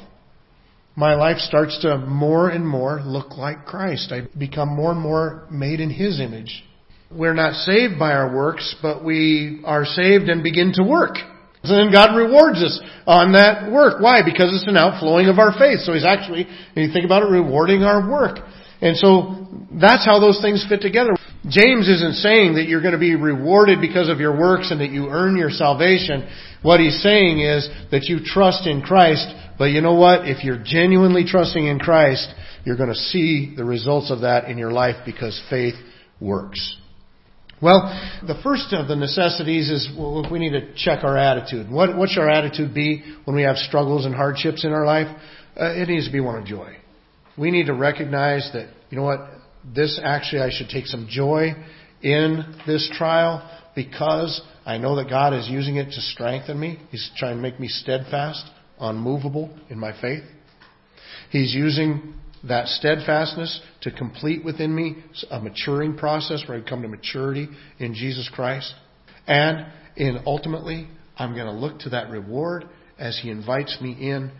My 0.94 1.14
life 1.14 1.38
starts 1.38 1.80
to 1.82 1.98
more 1.98 2.50
and 2.50 2.66
more 2.66 3.00
look 3.00 3.38
like 3.38 3.64
Christ. 3.64 4.12
I 4.12 4.28
become 4.38 4.68
more 4.68 4.92
and 4.92 5.00
more 5.00 5.46
made 5.50 5.80
in 5.80 5.90
His 5.90 6.20
image. 6.20 6.64
We're 7.10 7.34
not 7.34 7.54
saved 7.54 7.98
by 7.98 8.12
our 8.12 8.34
works, 8.34 8.76
but 8.82 9.04
we 9.04 9.62
are 9.64 9.84
saved 9.84 10.24
and 10.28 10.42
begin 10.42 10.72
to 10.74 10.82
work. 10.82 11.16
And 11.62 11.70
then 11.70 11.92
God 11.92 12.16
rewards 12.16 12.62
us 12.62 12.80
on 13.06 13.32
that 13.32 13.70
work. 13.70 14.02
Why? 14.02 14.20
Because 14.24 14.52
it's 14.52 14.68
an 14.68 14.76
outflowing 14.76 15.28
of 15.28 15.38
our 15.38 15.52
faith. 15.58 15.80
So 15.80 15.92
He's 15.94 16.04
actually, 16.04 16.46
when 16.74 16.86
you 16.86 16.92
think 16.92 17.04
about 17.04 17.22
it, 17.22 17.30
rewarding 17.30 17.84
our 17.84 18.08
work. 18.10 18.38
And 18.80 18.96
so 18.96 19.46
that's 19.80 20.04
how 20.04 20.18
those 20.18 20.40
things 20.42 20.66
fit 20.68 20.80
together. 20.80 21.12
James 21.48 21.88
isn't 21.88 22.14
saying 22.16 22.54
that 22.54 22.66
you're 22.68 22.82
going 22.82 22.92
to 22.92 22.98
be 22.98 23.16
rewarded 23.16 23.80
because 23.80 24.08
of 24.08 24.20
your 24.20 24.38
works 24.38 24.70
and 24.70 24.80
that 24.80 24.90
you 24.90 25.08
earn 25.08 25.36
your 25.36 25.50
salvation. 25.50 26.28
What 26.62 26.78
he's 26.78 27.02
saying 27.02 27.40
is 27.40 27.68
that 27.90 28.04
you 28.04 28.20
trust 28.24 28.66
in 28.66 28.80
Christ, 28.80 29.26
but 29.58 29.66
you 29.66 29.80
know 29.80 29.94
what? 29.94 30.28
If 30.28 30.44
you're 30.44 30.62
genuinely 30.64 31.24
trusting 31.24 31.66
in 31.66 31.80
Christ, 31.80 32.32
you're 32.64 32.76
going 32.76 32.90
to 32.90 32.94
see 32.94 33.54
the 33.56 33.64
results 33.64 34.12
of 34.12 34.20
that 34.20 34.44
in 34.44 34.56
your 34.56 34.70
life 34.70 35.04
because 35.04 35.40
faith 35.50 35.74
works. 36.20 36.76
Well, 37.60 37.80
the 38.26 38.40
first 38.42 38.72
of 38.72 38.88
the 38.88 38.96
necessities 38.96 39.70
is 39.70 39.88
we 40.30 40.38
need 40.38 40.50
to 40.50 40.74
check 40.74 41.04
our 41.04 41.16
attitude. 41.16 41.70
What, 41.70 41.96
what 41.96 42.08
should 42.08 42.22
our 42.22 42.30
attitude 42.30 42.74
be 42.74 43.02
when 43.24 43.34
we 43.36 43.42
have 43.42 43.56
struggles 43.56 44.04
and 44.04 44.14
hardships 44.14 44.64
in 44.64 44.72
our 44.72 44.84
life? 44.84 45.06
Uh, 45.60 45.72
it 45.74 45.88
needs 45.88 46.06
to 46.06 46.12
be 46.12 46.20
one 46.20 46.38
of 46.38 46.44
joy. 46.44 46.76
We 47.36 47.50
need 47.50 47.66
to 47.66 47.74
recognize 47.74 48.48
that, 48.52 48.68
you 48.90 48.96
know 48.96 49.04
what, 49.04 49.20
this 49.74 50.00
actually 50.02 50.42
I 50.42 50.50
should 50.50 50.68
take 50.68 50.86
some 50.86 51.06
joy 51.08 51.54
in 52.02 52.56
this 52.66 52.90
trial 52.96 53.48
because 53.74 54.42
I 54.66 54.78
know 54.78 54.96
that 54.96 55.08
God 55.08 55.34
is 55.34 55.48
using 55.48 55.76
it 55.76 55.86
to 55.86 56.00
strengthen 56.00 56.58
me. 56.58 56.78
He's 56.90 57.10
trying 57.16 57.36
to 57.36 57.42
make 57.42 57.58
me 57.58 57.68
steadfast, 57.68 58.44
unmovable 58.78 59.56
in 59.70 59.78
my 59.78 59.98
faith. 60.00 60.24
He's 61.30 61.54
using 61.54 62.14
that 62.44 62.66
steadfastness 62.66 63.60
to 63.82 63.90
complete 63.90 64.44
within 64.44 64.74
me 64.74 64.96
a 65.30 65.40
maturing 65.40 65.96
process 65.96 66.42
where 66.46 66.58
I 66.58 66.68
come 66.68 66.82
to 66.82 66.88
maturity 66.88 67.48
in 67.78 67.94
Jesus 67.94 68.28
Christ. 68.32 68.74
And 69.26 69.66
in 69.96 70.20
ultimately, 70.26 70.88
I'm 71.16 71.34
going 71.34 71.46
to 71.46 71.52
look 71.52 71.80
to 71.80 71.90
that 71.90 72.10
reward 72.10 72.68
as 72.98 73.18
He 73.22 73.30
invites 73.30 73.78
me 73.80 73.92
in 73.92 74.32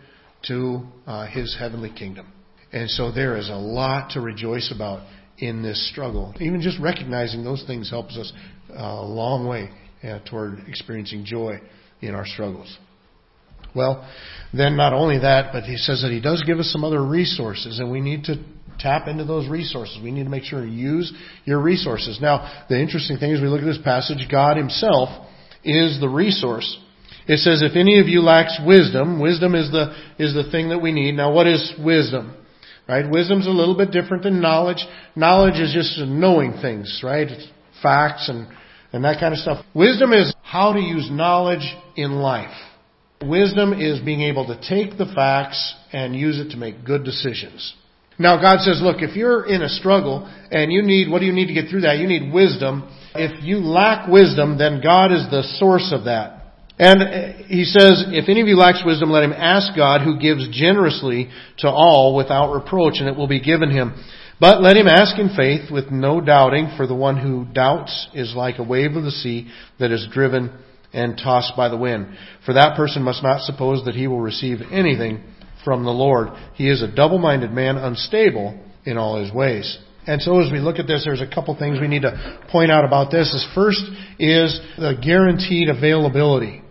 to 0.47 0.83
uh, 1.07 1.27
His 1.27 1.55
heavenly 1.57 1.91
kingdom. 1.91 2.31
And 2.73 2.89
so 2.89 3.11
there 3.11 3.37
is 3.37 3.49
a 3.49 3.55
lot 3.55 4.11
to 4.11 4.21
rejoice 4.21 4.73
about 4.75 5.07
in 5.37 5.61
this 5.61 5.89
struggle. 5.89 6.33
Even 6.39 6.61
just 6.61 6.79
recognizing 6.79 7.43
those 7.43 7.63
things 7.65 7.89
helps 7.89 8.17
us 8.17 8.33
a 8.75 9.05
long 9.05 9.47
way 9.47 9.69
uh, 10.03 10.19
toward 10.29 10.59
experiencing 10.67 11.23
joy 11.23 11.59
in 12.01 12.15
our 12.15 12.25
struggles. 12.25 12.77
Well, 13.75 14.07
then 14.53 14.75
not 14.75 14.93
only 14.93 15.19
that, 15.19 15.51
but 15.53 15.63
he 15.63 15.77
says 15.77 16.01
that 16.01 16.11
he 16.11 16.19
does 16.19 16.43
give 16.45 16.59
us 16.59 16.71
some 16.71 16.83
other 16.83 17.03
resources, 17.03 17.79
and 17.79 17.91
we 17.91 18.01
need 18.01 18.25
to 18.25 18.43
tap 18.79 19.07
into 19.07 19.23
those 19.23 19.47
resources. 19.47 19.99
We 20.03 20.11
need 20.11 20.23
to 20.23 20.29
make 20.29 20.43
sure 20.43 20.61
to 20.61 20.69
use 20.69 21.11
your 21.45 21.59
resources. 21.61 22.19
Now, 22.21 22.65
the 22.69 22.79
interesting 22.79 23.17
thing 23.17 23.31
is 23.31 23.41
we 23.41 23.47
look 23.47 23.61
at 23.61 23.65
this 23.65 23.79
passage, 23.83 24.27
God 24.29 24.57
himself 24.57 25.09
is 25.63 25.99
the 25.99 26.09
resource. 26.09 26.77
It 27.27 27.37
says, 27.37 27.61
if 27.61 27.75
any 27.75 27.99
of 27.99 28.07
you 28.07 28.21
lacks 28.21 28.59
wisdom, 28.65 29.21
wisdom 29.21 29.55
is 29.55 29.71
the, 29.71 29.95
is 30.19 30.33
the 30.33 30.49
thing 30.51 30.69
that 30.69 30.79
we 30.79 30.91
need. 30.91 31.13
Now, 31.13 31.33
what 31.33 31.47
is 31.47 31.73
wisdom? 31.79 32.35
Right? 32.87 33.09
Wisdom's 33.09 33.47
a 33.47 33.51
little 33.51 33.77
bit 33.77 33.91
different 33.91 34.23
than 34.23 34.41
knowledge. 34.41 34.85
Knowledge 35.15 35.59
is 35.59 35.73
just 35.73 35.99
knowing 35.99 36.53
things, 36.61 37.01
right? 37.03 37.27
It's 37.27 37.47
facts 37.81 38.27
and, 38.27 38.47
and 38.91 39.05
that 39.05 39.19
kind 39.19 39.33
of 39.33 39.39
stuff. 39.39 39.65
Wisdom 39.73 40.11
is 40.11 40.33
how 40.41 40.73
to 40.73 40.79
use 40.79 41.09
knowledge 41.09 41.75
in 41.95 42.15
life. 42.15 42.53
Wisdom 43.21 43.71
is 43.73 44.01
being 44.01 44.21
able 44.21 44.45
to 44.47 44.55
take 44.67 44.97
the 44.97 45.05
facts 45.15 45.75
and 45.93 46.13
use 46.13 46.39
it 46.39 46.49
to 46.51 46.57
make 46.57 46.83
good 46.83 47.05
decisions. 47.05 47.73
Now 48.19 48.39
God 48.39 48.59
says, 48.59 48.81
look, 48.83 48.97
if 49.01 49.15
you're 49.15 49.45
in 49.45 49.61
a 49.61 49.69
struggle 49.69 50.29
and 50.51 50.71
you 50.71 50.83
need, 50.83 51.09
what 51.09 51.19
do 51.19 51.25
you 51.25 51.33
need 51.33 51.47
to 51.47 51.53
get 51.53 51.69
through 51.69 51.81
that? 51.81 51.97
You 51.97 52.07
need 52.07 52.33
wisdom. 52.33 52.89
If 53.15 53.43
you 53.43 53.57
lack 53.57 54.07
wisdom, 54.07 54.57
then 54.57 54.81
God 54.83 55.11
is 55.11 55.25
the 55.31 55.43
source 55.57 55.93
of 55.95 56.05
that. 56.05 56.42
And 56.79 57.45
he 57.45 57.65
says, 57.65 58.05
if 58.07 58.29
any 58.29 58.41
of 58.41 58.47
you 58.47 58.57
lacks 58.57 58.83
wisdom, 58.85 59.11
let 59.11 59.23
him 59.23 59.33
ask 59.33 59.75
God 59.75 60.01
who 60.01 60.19
gives 60.19 60.49
generously 60.49 61.29
to 61.59 61.69
all 61.69 62.15
without 62.15 62.51
reproach 62.51 62.95
and 62.99 63.07
it 63.07 63.15
will 63.15 63.27
be 63.27 63.39
given 63.39 63.69
him. 63.69 63.93
But 64.39 64.61
let 64.61 64.75
him 64.75 64.87
ask 64.87 65.17
in 65.19 65.35
faith 65.35 65.71
with 65.71 65.91
no 65.91 66.19
doubting, 66.19 66.73
for 66.75 66.87
the 66.87 66.95
one 66.95 67.17
who 67.17 67.45
doubts 67.45 68.07
is 68.13 68.33
like 68.35 68.57
a 68.57 68.63
wave 68.63 68.95
of 68.95 69.03
the 69.03 69.11
sea 69.11 69.51
that 69.79 69.91
is 69.91 70.07
driven 70.11 70.51
and 70.91 71.17
tossed 71.17 71.53
by 71.55 71.69
the 71.69 71.77
wind. 71.77 72.17
For 72.45 72.53
that 72.53 72.75
person 72.75 73.03
must 73.03 73.23
not 73.23 73.41
suppose 73.41 73.85
that 73.85 73.95
he 73.95 74.07
will 74.07 74.19
receive 74.19 74.57
anything 74.71 75.23
from 75.63 75.85
the 75.85 75.91
Lord. 75.91 76.29
He 76.55 76.69
is 76.69 76.81
a 76.81 76.93
double-minded 76.93 77.51
man, 77.51 77.77
unstable 77.77 78.59
in 78.83 78.97
all 78.97 79.23
his 79.23 79.33
ways. 79.33 79.77
And 80.05 80.21
so 80.21 80.41
as 80.41 80.51
we 80.51 80.59
look 80.59 80.79
at 80.79 80.87
this, 80.87 81.03
there's 81.05 81.21
a 81.21 81.33
couple 81.33 81.55
things 81.57 81.79
we 81.79 81.87
need 81.87 82.01
to 82.01 82.39
point 82.51 82.71
out 82.71 82.83
about 82.83 83.11
this. 83.11 83.33
Is 83.33 83.47
first 83.55 83.81
is 84.19 84.59
the 84.77 84.95
guaranteed 85.01 85.69
availability. 85.69 86.62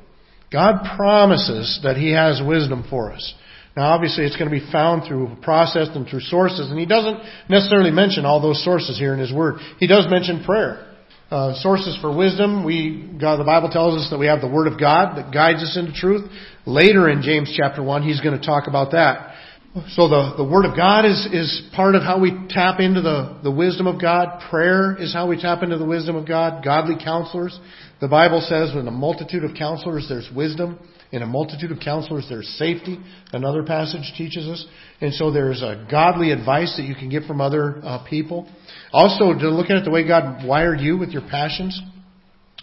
God 0.52 0.96
promises 0.96 1.80
that 1.82 1.96
He 1.96 2.12
has 2.12 2.42
wisdom 2.44 2.84
for 2.90 3.12
us. 3.12 3.34
Now 3.76 3.94
obviously 3.94 4.24
it's 4.24 4.36
going 4.36 4.50
to 4.50 4.56
be 4.56 4.70
found 4.70 5.08
through 5.08 5.36
process 5.42 5.88
and 5.94 6.06
through 6.06 6.20
sources, 6.20 6.70
and 6.70 6.78
He 6.78 6.86
doesn't 6.86 7.18
necessarily 7.48 7.90
mention 7.90 8.26
all 8.26 8.40
those 8.40 8.62
sources 8.62 8.98
here 8.98 9.14
in 9.14 9.20
His 9.20 9.32
Word. 9.32 9.60
He 9.78 9.86
does 9.86 10.06
mention 10.10 10.44
prayer. 10.44 10.88
Uh, 11.30 11.54
sources 11.62 11.96
for 12.02 12.14
wisdom, 12.14 12.62
we, 12.62 13.16
God, 13.18 13.38
the 13.38 13.44
Bible 13.44 13.70
tells 13.70 13.94
us 13.94 14.10
that 14.10 14.18
we 14.18 14.26
have 14.26 14.42
the 14.42 14.48
Word 14.48 14.70
of 14.70 14.78
God 14.78 15.16
that 15.16 15.32
guides 15.32 15.62
us 15.62 15.78
into 15.78 15.90
truth. 15.94 16.30
Later 16.66 17.08
in 17.08 17.22
James 17.22 17.54
chapter 17.56 17.82
1, 17.82 18.02
He's 18.02 18.20
going 18.20 18.38
to 18.38 18.46
talk 18.46 18.68
about 18.68 18.92
that. 18.92 19.31
So 19.72 20.06
the, 20.06 20.34
the 20.36 20.44
Word 20.44 20.66
of 20.66 20.76
God 20.76 21.06
is, 21.06 21.26
is 21.32 21.62
part 21.74 21.94
of 21.94 22.02
how 22.02 22.20
we 22.20 22.30
tap 22.50 22.78
into 22.78 23.00
the, 23.00 23.40
the 23.42 23.50
wisdom 23.50 23.86
of 23.86 23.98
God. 23.98 24.42
Prayer 24.50 24.94
is 25.00 25.14
how 25.14 25.26
we 25.28 25.40
tap 25.40 25.62
into 25.62 25.78
the 25.78 25.86
wisdom 25.86 26.14
of 26.14 26.28
God. 26.28 26.62
Godly 26.62 27.02
counselors. 27.02 27.58
The 27.98 28.08
Bible 28.08 28.44
says 28.46 28.72
in 28.76 28.86
a 28.86 28.90
multitude 28.90 29.44
of 29.44 29.52
counselors 29.56 30.04
there's 30.10 30.28
wisdom. 30.36 30.78
In 31.10 31.22
a 31.22 31.26
multitude 31.26 31.72
of 31.72 31.78
counselors 31.80 32.26
there's 32.28 32.48
safety. 32.58 32.98
Another 33.32 33.62
passage 33.62 34.12
teaches 34.18 34.46
us. 34.46 34.66
And 35.00 35.14
so 35.14 35.32
there's 35.32 35.62
a 35.62 35.86
godly 35.90 36.32
advice 36.32 36.76
that 36.76 36.84
you 36.84 36.94
can 36.94 37.08
get 37.08 37.24
from 37.24 37.40
other 37.40 37.80
uh, 37.82 38.04
people. 38.04 38.46
Also, 38.92 39.32
to 39.32 39.48
looking 39.48 39.76
at 39.76 39.86
the 39.86 39.90
way 39.90 40.06
God 40.06 40.46
wired 40.46 40.80
you 40.80 40.98
with 40.98 41.12
your 41.12 41.22
passions 41.22 41.80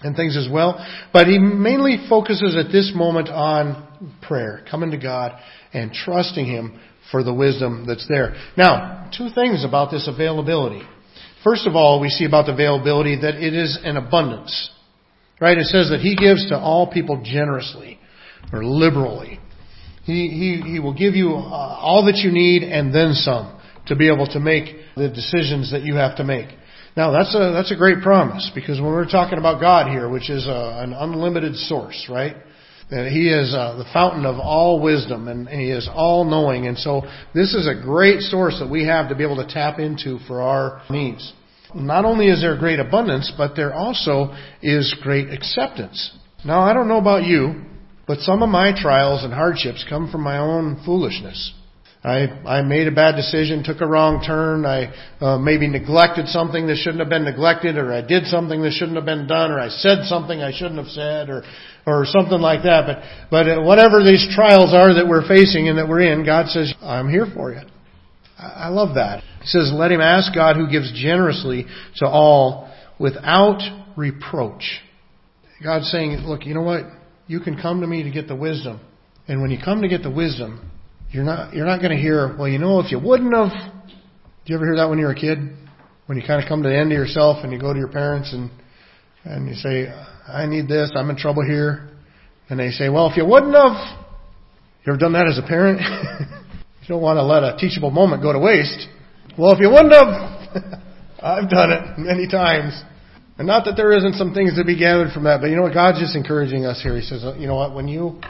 and 0.04 0.16
things 0.16 0.38
as 0.38 0.48
well. 0.52 0.86
But 1.12 1.26
he 1.26 1.40
mainly 1.40 2.06
focuses 2.08 2.56
at 2.56 2.72
this 2.72 2.92
moment 2.94 3.30
on 3.30 3.88
prayer, 4.22 4.64
coming 4.70 4.92
to 4.92 4.98
God 4.98 5.40
and 5.74 5.92
trusting 5.92 6.46
Him 6.46 6.80
for 7.12 7.24
the 7.24 7.34
wisdom 7.34 7.86
that's 7.88 8.08
there. 8.08 8.36
Now, 8.58 9.10
two 9.16 9.30
things 9.34 9.66
about 9.66 9.92
this 9.92 10.08
availability. 10.08 10.82
First 11.44 11.68
of 11.68 11.76
all, 11.76 12.00
we 12.00 12.10
see 12.10 12.26
about 12.26 12.46
the 12.46 12.54
availability 12.54 13.22
that 13.22 13.36
it 13.36 13.54
is 13.54 13.80
an 13.84 13.98
abundance. 13.98 14.72
Right? 15.40 15.58
It 15.58 15.66
says 15.66 15.90
that 15.90 16.02
He 16.02 16.16
gives 16.16 16.50
to 16.50 16.58
all 16.58 16.92
people 16.92 17.22
generously 17.24 18.00
or 18.52 18.64
liberally. 18.64 19.40
He, 20.04 20.28
he, 20.64 20.72
he 20.72 20.80
will 20.80 20.94
give 20.94 21.16
you 21.16 21.30
uh, 21.30 21.80
all 21.80 22.06
that 22.06 22.18
you 22.18 22.32
need 22.32 22.64
and 22.64 22.94
then 22.94 23.14
some 23.14 23.60
to 23.88 23.96
be 23.96 24.12
able 24.12 24.26
to 24.28 24.40
make 24.40 24.76
the 24.96 25.10
decisions 25.10 25.72
that 25.72 25.84
you 25.84 25.96
have 25.96 26.18
to 26.18 26.24
make. 26.24 26.48
Now 26.98 27.12
that's 27.12 27.34
a, 27.36 27.52
that's 27.54 27.72
a 27.72 27.76
great 27.76 28.02
promise 28.02 28.52
because 28.54 28.82
when 28.82 28.92
we're 28.92 29.10
talking 29.10 29.38
about 29.38 29.62
God 29.62 29.90
here, 29.90 30.10
which 30.10 30.30
is 30.30 30.48
a, 30.48 30.82
an 30.84 30.94
unlimited 30.94 31.56
source, 31.56 32.08
right? 32.10 32.36
That 32.92 33.12
He 33.12 33.30
is 33.30 33.54
uh, 33.54 33.76
the 33.78 33.86
fountain 33.94 34.26
of 34.26 34.40
all 34.40 34.82
wisdom 34.82 35.28
and 35.28 35.48
He 35.48 35.70
is 35.72 35.90
all 35.92 36.26
knowing. 36.26 36.68
And 36.68 36.78
so 36.78 37.04
this 37.34 37.54
is 37.54 37.68
a 37.68 37.80
great 37.80 38.22
source 38.22 38.58
that 38.60 38.70
we 38.70 38.86
have 38.86 39.10
to 39.10 39.16
be 39.16 39.24
able 39.24 39.38
to 39.38 39.48
tap 39.48 39.80
into 39.80 40.20
for 40.28 40.42
our 40.42 40.82
needs. 40.90 41.34
Not 41.76 42.04
only 42.04 42.28
is 42.28 42.42
there 42.42 42.58
great 42.58 42.80
abundance, 42.80 43.32
but 43.38 43.56
there 43.56 43.74
also 43.74 44.36
is 44.62 44.96
great 45.04 45.30
acceptance. 45.30 46.18
Now 46.44 46.62
I 46.62 46.74
don't 46.74 46.88
know 46.88 46.98
about 46.98 47.26
you, 47.26 47.64
but 48.08 48.20
some 48.20 48.42
of 48.42 48.50
my 48.50 48.72
trials 48.76 49.24
and 49.24 49.34
hardships 49.34 49.86
come 49.88 50.12
from 50.12 50.22
my 50.22 50.40
own 50.40 50.82
foolishness. 50.84 51.54
I, 52.02 52.28
I 52.48 52.62
made 52.62 52.88
a 52.88 52.92
bad 52.92 53.18
decision, 53.18 53.62
took 53.62 53.82
a 53.82 53.86
wrong 53.86 54.24
turn, 54.26 54.66
I 54.66 54.88
uh, 55.20 55.38
maybe 55.38 55.68
neglected 55.68 56.28
something 56.28 56.66
that 56.68 56.78
shouldn't 56.78 57.00
have 57.00 57.10
been 57.10 57.26
neglected, 57.26 57.78
or 57.78 57.92
I 57.92 58.02
did 58.02 58.26
something 58.28 58.62
that 58.62 58.72
shouldn't 58.72 58.96
have 58.96 59.06
been 59.06 59.28
done, 59.28 59.52
or 59.52 59.60
I 59.60 59.68
said 59.68 60.06
something 60.06 60.40
I 60.42 60.54
shouldn't 60.54 60.78
have 60.78 60.88
said, 60.88 61.30
or 61.30 61.44
or 61.86 62.06
something 62.06 62.40
like 62.40 62.64
that. 62.64 62.88
But 62.88 63.04
but 63.30 63.64
whatever 63.66 64.02
these 64.02 64.26
trials 64.34 64.74
are 64.74 64.94
that 64.94 65.08
we're 65.10 65.28
facing 65.28 65.68
and 65.68 65.78
that 65.78 65.90
we're 65.90 66.14
in, 66.14 66.26
God 66.26 66.48
says, 66.48 66.74
"I'm 66.82 67.10
here 67.10 67.28
for 67.34 67.52
you." 67.52 67.62
I 68.38 68.70
love 68.70 68.96
that. 68.96 69.22
He 69.42 69.48
says, 69.48 69.70
"Let 69.74 69.92
him 69.92 70.00
ask 70.00 70.34
God, 70.34 70.56
who 70.56 70.72
gives 70.72 70.94
generously 70.94 71.66
to 71.98 72.08
all, 72.08 72.70
without 72.98 73.60
reproach." 73.98 74.80
God's 75.62 75.92
saying, 75.92 76.12
"Look, 76.26 76.46
you 76.46 76.54
know 76.54 76.62
what? 76.62 76.86
You 77.28 77.42
can 77.42 77.58
come 77.62 77.82
to 77.82 77.88
me 77.88 78.04
to 78.04 78.10
get 78.10 78.30
the 78.30 78.38
wisdom, 78.38 78.80
and 79.28 79.42
when 79.42 79.52
you 79.52 79.58
come 79.62 79.82
to 79.82 79.90
get 79.90 80.02
the 80.02 80.10
wisdom." 80.10 80.69
You're 81.12 81.24
not 81.24 81.54
you're 81.54 81.66
not 81.66 81.80
going 81.80 81.92
to 81.92 82.02
hear, 82.02 82.36
well, 82.38 82.48
you 82.48 82.60
know, 82.60 82.80
if 82.80 82.92
you 82.92 83.00
wouldn't 83.00 83.34
have. 83.34 83.50
Do 83.50 84.54
you 84.54 84.56
ever 84.56 84.66
hear 84.66 84.76
that 84.78 84.90
when 84.90 85.00
you're 85.00 85.12
a 85.12 85.16
kid? 85.16 85.40
When 86.06 86.18
you 86.18 86.24
kind 86.26 86.42
of 86.42 86.48
come 86.48 86.64
to 86.64 86.70
the 86.70 86.78
end 86.78 86.92
of 86.92 86.98
yourself 86.98 87.44
and 87.44 87.52
you 87.52 87.60
go 87.60 87.74
to 87.74 87.80
your 87.80 87.92
parents 87.92 88.34
and 88.34 88.52
and 89.24 89.48
you 89.48 89.56
say, 89.56 89.88
I 90.28 90.46
need 90.46 90.68
this, 90.68 90.92
I'm 90.96 91.10
in 91.10 91.18
trouble 91.18 91.44
here, 91.44 91.90
and 92.50 92.60
they 92.60 92.70
say, 92.70 92.90
well, 92.90 93.10
if 93.10 93.18
you 93.18 93.26
wouldn't 93.26 93.54
have. 93.54 94.00
You 94.86 94.94
ever 94.94 94.98
done 94.98 95.14
that 95.14 95.28
as 95.28 95.38
a 95.38 95.46
parent? 95.46 95.82
you 96.82 96.88
don't 96.88 97.02
want 97.02 97.18
to 97.18 97.24
let 97.24 97.44
a 97.44 97.58
teachable 97.60 97.92
moment 97.92 98.22
go 98.22 98.32
to 98.32 98.40
waste. 98.40 98.88
Well, 99.38 99.52
if 99.52 99.60
you 99.60 99.70
wouldn't 99.70 99.92
have. 99.92 100.80
I've 101.22 101.50
done 101.50 101.72
it 101.72 102.00
many 102.00 102.28
times. 102.28 102.82
And 103.38 103.46
not 103.48 103.66
that 103.66 103.76
there 103.76 103.92
isn't 103.92 104.16
some 104.16 104.34
things 104.34 104.56
to 104.56 104.64
be 104.64 104.78
gathered 104.78 105.12
from 105.12 105.26
that, 105.26 105.42
but 105.42 105.50
you 105.50 105.56
know 105.56 105.64
what? 105.64 105.74
God's 105.74 106.00
just 106.00 106.16
encouraging 106.16 106.66
us 106.66 106.82
here. 106.82 106.96
He 106.96 107.02
says, 107.02 107.24
you 107.38 107.48
know 107.48 107.56
what? 107.56 107.76
When 107.76 107.88
you 107.88 108.22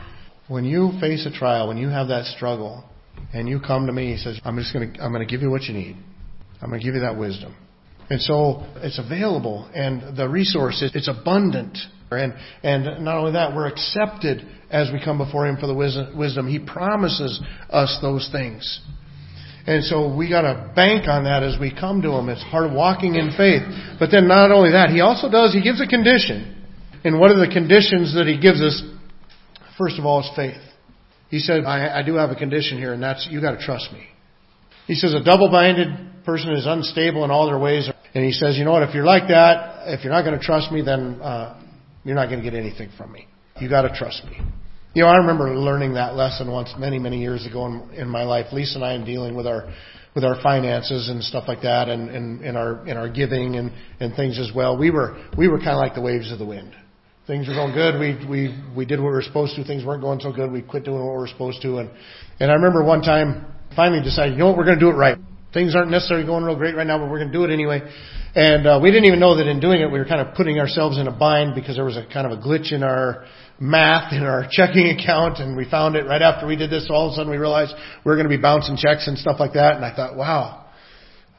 when 0.49 0.65
you 0.65 0.91
face 0.99 1.25
a 1.25 1.31
trial, 1.31 1.69
when 1.69 1.77
you 1.77 1.87
have 1.87 2.09
that 2.09 2.25
struggle, 2.25 2.83
and 3.33 3.47
you 3.47 3.59
come 3.59 3.85
to 3.85 3.93
me, 3.93 4.11
he 4.11 4.17
says, 4.17 4.39
I'm 4.43 4.57
just 4.57 4.73
going 4.73 4.93
to, 4.93 5.01
I'm 5.01 5.11
going 5.11 5.25
to 5.25 5.31
give 5.31 5.41
you 5.41 5.49
what 5.49 5.63
you 5.63 5.73
need. 5.73 5.95
I'm 6.61 6.69
going 6.69 6.81
to 6.81 6.85
give 6.85 6.95
you 6.95 7.01
that 7.01 7.17
wisdom. 7.17 7.55
And 8.09 8.19
so 8.19 8.65
it's 8.77 8.97
available, 8.97 9.69
and 9.73 10.17
the 10.17 10.27
resource 10.27 10.81
is 10.81 10.91
it's 10.95 11.07
abundant. 11.07 11.77
And 12.11 12.33
and 12.63 13.05
not 13.05 13.17
only 13.17 13.33
that, 13.33 13.55
we're 13.55 13.67
accepted 13.67 14.41
as 14.71 14.89
we 14.91 14.99
come 15.03 15.19
before 15.19 15.45
Him 15.47 15.57
for 15.57 15.67
the 15.67 15.75
wisdom. 15.75 16.47
He 16.47 16.57
promises 16.57 17.39
us 17.69 17.99
those 18.01 18.27
things. 18.31 18.81
And 19.67 19.83
so 19.83 20.15
we 20.15 20.27
got 20.27 20.41
to 20.41 20.71
bank 20.75 21.07
on 21.07 21.25
that 21.25 21.43
as 21.43 21.59
we 21.59 21.71
come 21.71 22.01
to 22.01 22.09
Him. 22.13 22.29
It's 22.29 22.43
part 22.49 22.65
of 22.65 22.71
walking 22.71 23.13
in 23.13 23.29
faith. 23.37 23.61
But 23.99 24.09
then 24.09 24.27
not 24.27 24.49
only 24.49 24.71
that, 24.71 24.89
He 24.89 25.01
also 25.01 25.29
does, 25.29 25.53
He 25.53 25.61
gives 25.61 25.79
a 25.79 25.85
condition. 25.85 26.65
And 27.03 27.19
what 27.19 27.29
are 27.29 27.39
the 27.39 27.53
conditions 27.53 28.15
that 28.15 28.25
He 28.25 28.39
gives 28.39 28.59
us? 28.59 28.81
First 29.79 29.97
of 29.97 30.05
all, 30.05 30.19
is 30.19 30.29
faith. 30.35 30.61
He 31.29 31.39
said, 31.39 31.63
I, 31.63 31.99
I 31.99 32.03
do 32.03 32.15
have 32.15 32.31
a 32.31 32.35
condition 32.35 32.77
here, 32.77 32.91
and 32.91 33.01
that's 33.01 33.27
you 33.31 33.39
got 33.39 33.57
to 33.57 33.65
trust 33.65 33.91
me. 33.93 34.03
He 34.87 34.95
says 34.95 35.13
a 35.13 35.23
double-minded 35.23 36.25
person 36.25 36.51
is 36.51 36.65
unstable 36.67 37.23
in 37.23 37.31
all 37.31 37.47
their 37.47 37.57
ways, 37.57 37.89
and 38.13 38.25
he 38.25 38.33
says, 38.33 38.57
you 38.57 38.65
know 38.65 38.73
what? 38.73 38.83
If 38.83 38.93
you're 38.93 39.05
like 39.05 39.29
that, 39.29 39.87
if 39.93 40.03
you're 40.03 40.11
not 40.11 40.23
going 40.23 40.37
to 40.37 40.45
trust 40.45 40.71
me, 40.71 40.81
then 40.81 41.21
uh, 41.21 41.61
you're 42.03 42.15
not 42.15 42.25
going 42.25 42.43
to 42.43 42.43
get 42.43 42.59
anything 42.59 42.89
from 42.97 43.13
me. 43.13 43.27
You 43.61 43.69
got 43.69 43.83
to 43.83 43.95
trust 43.95 44.25
me. 44.25 44.41
You 44.95 45.03
know, 45.03 45.09
I 45.09 45.17
remember 45.17 45.55
learning 45.55 45.93
that 45.93 46.15
lesson 46.15 46.51
once 46.51 46.73
many, 46.77 46.99
many 46.99 47.21
years 47.21 47.45
ago 47.45 47.67
in, 47.67 47.93
in 47.93 48.09
my 48.09 48.23
life. 48.23 48.47
Lisa 48.51 48.75
and 48.75 48.83
I 48.83 48.93
am 48.93 49.05
dealing 49.05 49.35
with 49.35 49.47
our 49.47 49.71
with 50.15 50.23
our 50.23 50.41
finances 50.41 51.07
and 51.07 51.23
stuff 51.23 51.43
like 51.47 51.61
that, 51.61 51.87
and, 51.87 52.09
and 52.09 52.41
in 52.41 52.57
our 52.57 52.85
in 52.87 52.97
our 52.97 53.07
giving 53.07 53.55
and 53.55 53.71
and 53.99 54.15
things 54.15 54.39
as 54.39 54.51
well. 54.53 54.77
We 54.77 54.89
were 54.89 55.23
we 55.37 55.47
were 55.47 55.59
kind 55.59 55.71
of 55.71 55.77
like 55.77 55.93
the 55.93 56.01
waves 56.01 56.31
of 56.31 56.39
the 56.39 56.45
wind 56.45 56.75
things 57.29 57.47
were 57.47 57.53
going 57.53 57.73
good. 57.73 57.99
We 58.01 58.17
we 58.25 58.39
we 58.75 58.85
did 58.85 58.99
what 58.99 59.09
we 59.09 59.13
were 59.13 59.21
supposed 59.21 59.55
to. 59.55 59.63
Things 59.63 59.85
weren't 59.85 60.01
going 60.01 60.19
so 60.19 60.33
good. 60.33 60.51
We 60.51 60.63
quit 60.63 60.83
doing 60.83 60.97
what 60.97 61.13
we 61.13 61.19
were 61.19 61.27
supposed 61.27 61.61
to. 61.61 61.77
And 61.77 61.91
and 62.39 62.49
I 62.49 62.55
remember 62.55 62.83
one 62.83 63.01
time 63.01 63.45
finally 63.75 64.01
decided, 64.01 64.33
you 64.33 64.39
know 64.39 64.47
what, 64.47 64.57
we're 64.57 64.65
going 64.65 64.79
to 64.79 64.83
do 64.83 64.89
it 64.89 64.97
right. 64.97 65.17
Things 65.53 65.75
aren't 65.75 65.91
necessarily 65.91 66.25
going 66.25 66.43
real 66.43 66.55
great 66.55 66.75
right 66.75 66.85
now, 66.85 66.97
but 66.97 67.09
we're 67.09 67.19
going 67.19 67.31
to 67.31 67.37
do 67.37 67.43
it 67.45 67.53
anyway. 67.53 67.81
And 68.35 68.67
uh, 68.67 68.79
we 68.81 68.89
didn't 68.91 69.05
even 69.05 69.19
know 69.19 69.37
that 69.37 69.47
in 69.47 69.59
doing 69.59 69.81
it, 69.81 69.91
we 69.91 69.97
were 69.97 70.05
kind 70.05 70.27
of 70.27 70.35
putting 70.35 70.59
ourselves 70.59 70.97
in 70.97 71.07
a 71.07 71.11
bind 71.11 71.55
because 71.55 71.75
there 71.75 71.85
was 71.85 71.97
a 71.97 72.05
kind 72.11 72.25
of 72.25 72.37
a 72.37 72.41
glitch 72.41 72.71
in 72.73 72.83
our 72.83 73.25
math 73.59 74.13
in 74.13 74.23
our 74.23 74.47
checking 74.51 74.89
account, 74.89 75.37
and 75.37 75.55
we 75.55 75.69
found 75.69 75.95
it 75.95 76.05
right 76.05 76.21
after 76.21 76.47
we 76.47 76.55
did 76.55 76.69
this. 76.69 76.87
So 76.87 76.93
all 76.93 77.07
of 77.07 77.13
a 77.13 77.15
sudden, 77.15 77.31
we 77.31 77.37
realized 77.37 77.73
we 78.03 78.09
were 78.09 78.15
going 78.15 78.29
to 78.29 78.35
be 78.35 78.41
bouncing 78.41 78.75
checks 78.75 79.07
and 79.07 79.17
stuff 79.17 79.37
like 79.39 79.53
that. 79.53 79.75
And 79.75 79.85
I 79.85 79.95
thought, 79.95 80.15
wow, 80.15 80.65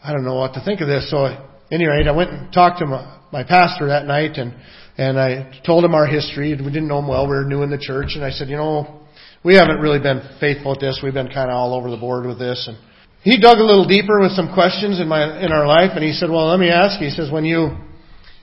I 0.03 0.13
don't 0.13 0.25
know 0.25 0.37
what 0.37 0.55
to 0.55 0.65
think 0.65 0.81
of 0.81 0.89
this. 0.89 1.11
So, 1.11 1.27
at 1.27 1.41
any 1.71 1.87
rate, 1.87 2.07
I 2.07 2.13
went 2.13 2.31
and 2.31 2.53
talked 2.53 2.79
to 2.79 2.87
my, 2.87 3.19
my 3.33 3.45
pastor 3.45 3.89
that 3.89 4.07
night, 4.07 4.37
and 4.39 4.55
and 5.01 5.19
I 5.19 5.49
told 5.65 5.83
him 5.83 5.95
our 5.95 6.07
history. 6.07 6.53
We 6.53 6.67
didn't 6.67 6.89
know 6.89 6.99
him 6.99 7.09
well. 7.09 7.25
We 7.25 7.33
were 7.33 7.45
new 7.45 7.63
in 7.63 7.71
the 7.71 7.79
church. 7.81 8.13
And 8.17 8.23
I 8.23 8.29
said, 8.29 8.51
you 8.51 8.57
know, 8.57 9.01
we 9.43 9.55
haven't 9.55 9.81
really 9.81 9.99
been 9.99 10.21
faithful 10.39 10.75
at 10.75 10.81
this. 10.81 11.01
We've 11.03 11.15
been 11.15 11.33
kind 11.33 11.49
of 11.49 11.57
all 11.57 11.73
over 11.73 11.91
the 11.91 11.97
board 11.97 12.27
with 12.27 12.39
this. 12.39 12.69
And 12.69 12.77
he 13.23 13.41
dug 13.41 13.57
a 13.57 13.65
little 13.65 13.89
deeper 13.89 14.21
with 14.21 14.33
some 14.33 14.53
questions 14.53 15.01
in 15.01 15.09
my, 15.09 15.41
in 15.41 15.53
our 15.53 15.67
life. 15.67 15.93
And 15.95 16.05
he 16.05 16.13
said, 16.13 16.29
well, 16.29 16.51
let 16.51 16.61
me 16.61 16.69
ask. 16.69 17.01
He 17.01 17.09
says, 17.09 17.33
when 17.33 17.47
you, 17.47 17.79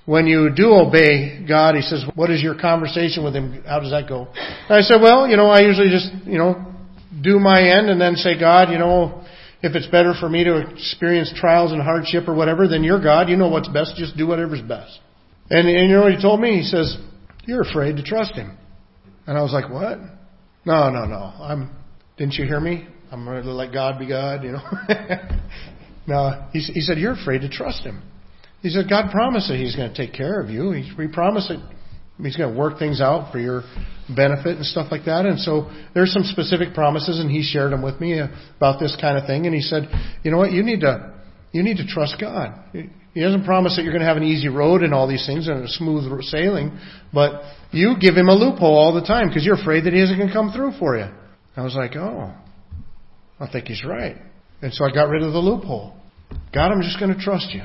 when 0.08 0.26
you 0.26 0.50
do 0.50 0.74
obey 0.74 1.46
God, 1.48 1.76
he 1.76 1.82
says, 1.84 2.04
what 2.16 2.32
is 2.32 2.42
your 2.42 2.60
conversation 2.60 3.24
with 3.24 3.36
him? 3.36 3.62
How 3.64 3.80
does 3.80 3.92
that 3.92 4.10
go? 4.10 4.26
And 4.34 4.74
I 4.74 4.82
said, 4.82 5.00
well, 5.00 5.28
you 5.28 5.38
know, 5.38 5.50
I 5.54 5.62
usually 5.62 5.94
just, 5.94 6.10
you 6.26 6.40
know, 6.40 6.74
do 7.22 7.38
my 7.38 7.62
end 7.62 7.88
and 7.88 8.02
then 8.02 8.16
say, 8.16 8.34
God, 8.34 8.72
you 8.72 8.80
know, 8.80 9.24
if 9.62 9.76
it's 9.76 9.88
better 9.94 10.16
for 10.20 10.28
me 10.28 10.44
to 10.44 10.74
experience 10.74 11.32
trials 11.38 11.72
and 11.72 11.84
hardship 11.84 12.28
or 12.28 12.34
whatever, 12.34 12.68
then 12.68 12.84
you're 12.84 13.02
God. 13.02 13.30
You 13.30 13.38
know 13.38 13.50
what's 13.50 13.70
best. 13.70 13.94
Just 13.96 14.18
do 14.18 14.26
whatever's 14.26 14.62
best. 14.62 15.02
And, 15.50 15.68
and 15.68 15.90
you 15.90 15.96
know 15.96 16.04
what 16.04 16.14
he 16.14 16.22
told 16.22 16.40
me? 16.40 16.58
He 16.58 16.64
says, 16.64 16.98
You're 17.46 17.62
afraid 17.62 17.98
to 17.98 18.04
trust 18.04 18.34
him. 18.34 18.58
And 19.26 19.38
I 19.38 19.42
was 19.42 19.54
like, 19.54 19.70
What? 19.70 20.00
No, 20.66 20.90
no, 20.90 21.06
no. 21.06 21.34
I'm 21.40 21.78
didn't 22.18 22.34
you 22.34 22.46
hear 22.46 22.60
me? 22.60 22.88
I'm 23.12 23.24
going 23.24 23.44
to 23.44 23.54
let 23.54 23.72
God 23.72 24.00
be 24.00 24.08
God, 24.08 24.44
you 24.44 24.52
know. 24.52 24.64
no, 26.08 26.48
he, 26.52 26.60
he 26.60 26.82
said, 26.82 26.98
You're 26.98 27.14
afraid 27.14 27.42
to 27.42 27.50
trust 27.50 27.84
him. 27.84 28.02
He 28.62 28.70
said, 28.70 28.90
God 28.90 29.12
promised 29.12 29.50
that 29.50 29.58
he's 29.58 29.76
going 29.76 29.94
to 29.94 29.96
take 29.96 30.14
care 30.16 30.42
of 30.42 30.50
you. 30.50 30.72
He, 30.72 30.82
he 30.82 31.08
promised 31.08 31.50
that 31.50 31.60
he's 32.22 32.36
going 32.36 32.52
to 32.54 32.60
work 32.60 32.80
things 32.80 33.00
out 33.00 33.32
for 33.32 33.40
your 33.40 33.62
benefit 34.14 34.58
and 34.58 34.66
stuff 34.66 34.88
like 34.90 35.06
that. 35.06 35.26
And 35.26 35.40
so 35.40 35.70
there's 35.94 36.12
some 36.12 36.24
specific 36.24 36.74
promises, 36.74 37.20
and 37.20 37.30
he 37.30 37.44
shared 37.44 37.72
them 37.72 37.84
with 37.84 38.02
me 38.02 38.20
uh, 38.20 38.28
about 38.58 38.80
this 38.80 38.98
kind 39.00 39.18
of 39.18 39.28
thing. 39.28 39.46
And 39.46 39.54
he 39.54 39.62
said, 39.62 39.84
You 40.24 40.32
know 40.32 40.38
what? 40.38 40.52
You 40.52 40.64
need 40.64 40.82
to 40.82 41.14
You 41.52 41.62
need 41.62 41.78
to 41.78 41.88
trust 41.88 42.18
God. 42.20 42.60
He 43.18 43.24
doesn't 43.24 43.46
promise 43.46 43.76
that 43.76 43.82
you're 43.82 43.94
going 43.94 44.04
to 44.04 44.08
have 44.08 44.18
an 44.18 44.30
easy 44.30 44.48
road 44.48 44.84
and 44.84 44.94
all 44.94 45.08
these 45.08 45.26
things 45.26 45.48
and 45.48 45.64
a 45.64 45.68
smooth 45.68 46.06
sailing, 46.26 46.78
but 47.12 47.42
you 47.72 47.96
give 48.00 48.14
him 48.14 48.30
a 48.30 48.36
loophole 48.36 48.78
all 48.78 48.94
the 48.94 49.02
time 49.02 49.28
because 49.28 49.44
you're 49.44 49.60
afraid 49.60 49.86
that 49.86 49.94
he 49.94 50.00
isn't 50.00 50.18
going 50.18 50.28
to 50.28 50.34
come 50.36 50.52
through 50.52 50.74
for 50.78 50.96
you. 50.96 51.10
I 51.56 51.64
was 51.64 51.74
like, 51.74 51.96
oh, 51.96 52.32
I 53.40 53.52
think 53.52 53.66
he's 53.66 53.84
right. 53.84 54.18
And 54.62 54.72
so 54.72 54.86
I 54.86 54.94
got 54.94 55.10
rid 55.10 55.24
of 55.24 55.34
the 55.34 55.40
loophole. 55.40 55.98
God, 56.54 56.72
I'm 56.72 56.84
just 56.84 57.00
going 57.00 57.12
to 57.12 57.20
trust 57.20 57.50
you. 57.56 57.64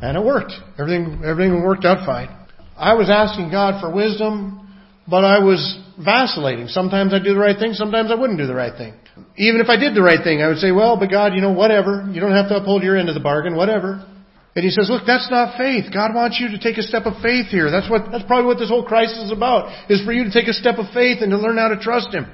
And 0.00 0.16
it 0.16 0.24
worked. 0.24 0.54
Everything, 0.78 1.20
everything 1.26 1.62
worked 1.62 1.84
out 1.84 2.06
fine. 2.06 2.34
I 2.74 2.94
was 2.94 3.10
asking 3.10 3.50
God 3.50 3.82
for 3.82 3.94
wisdom, 3.94 4.66
but 5.06 5.26
I 5.26 5.44
was 5.44 5.60
vacillating. 6.02 6.68
Sometimes 6.68 7.12
I'd 7.12 7.22
do 7.22 7.34
the 7.34 7.38
right 7.38 7.58
thing, 7.58 7.74
sometimes 7.74 8.10
I 8.10 8.14
wouldn't 8.14 8.38
do 8.38 8.46
the 8.46 8.54
right 8.54 8.72
thing. 8.78 8.94
Even 9.36 9.60
if 9.60 9.68
I 9.68 9.76
did 9.76 9.94
the 9.94 10.00
right 10.00 10.24
thing, 10.24 10.40
I 10.40 10.48
would 10.48 10.56
say, 10.56 10.72
well, 10.72 10.98
but 10.98 11.10
God, 11.10 11.34
you 11.34 11.42
know, 11.42 11.52
whatever. 11.52 12.08
You 12.10 12.18
don't 12.22 12.32
have 12.32 12.48
to 12.48 12.56
uphold 12.56 12.82
your 12.82 12.96
end 12.96 13.10
of 13.10 13.14
the 13.14 13.20
bargain, 13.20 13.54
whatever. 13.54 14.06
And 14.56 14.64
he 14.64 14.70
says, 14.70 14.90
look, 14.90 15.02
that's 15.06 15.30
not 15.30 15.56
faith. 15.56 15.94
God 15.94 16.12
wants 16.12 16.40
you 16.40 16.48
to 16.50 16.58
take 16.58 16.76
a 16.76 16.82
step 16.82 17.06
of 17.06 17.22
faith 17.22 17.46
here. 17.46 17.70
That's 17.70 17.88
what, 17.88 18.10
that's 18.10 18.24
probably 18.24 18.46
what 18.46 18.58
this 18.58 18.68
whole 18.68 18.84
crisis 18.84 19.30
is 19.30 19.32
about, 19.32 19.70
is 19.88 20.04
for 20.04 20.12
you 20.12 20.24
to 20.24 20.32
take 20.32 20.48
a 20.48 20.52
step 20.52 20.78
of 20.78 20.92
faith 20.92 21.22
and 21.22 21.30
to 21.30 21.38
learn 21.38 21.56
how 21.56 21.68
to 21.68 21.78
trust 21.78 22.12
Him. 22.12 22.26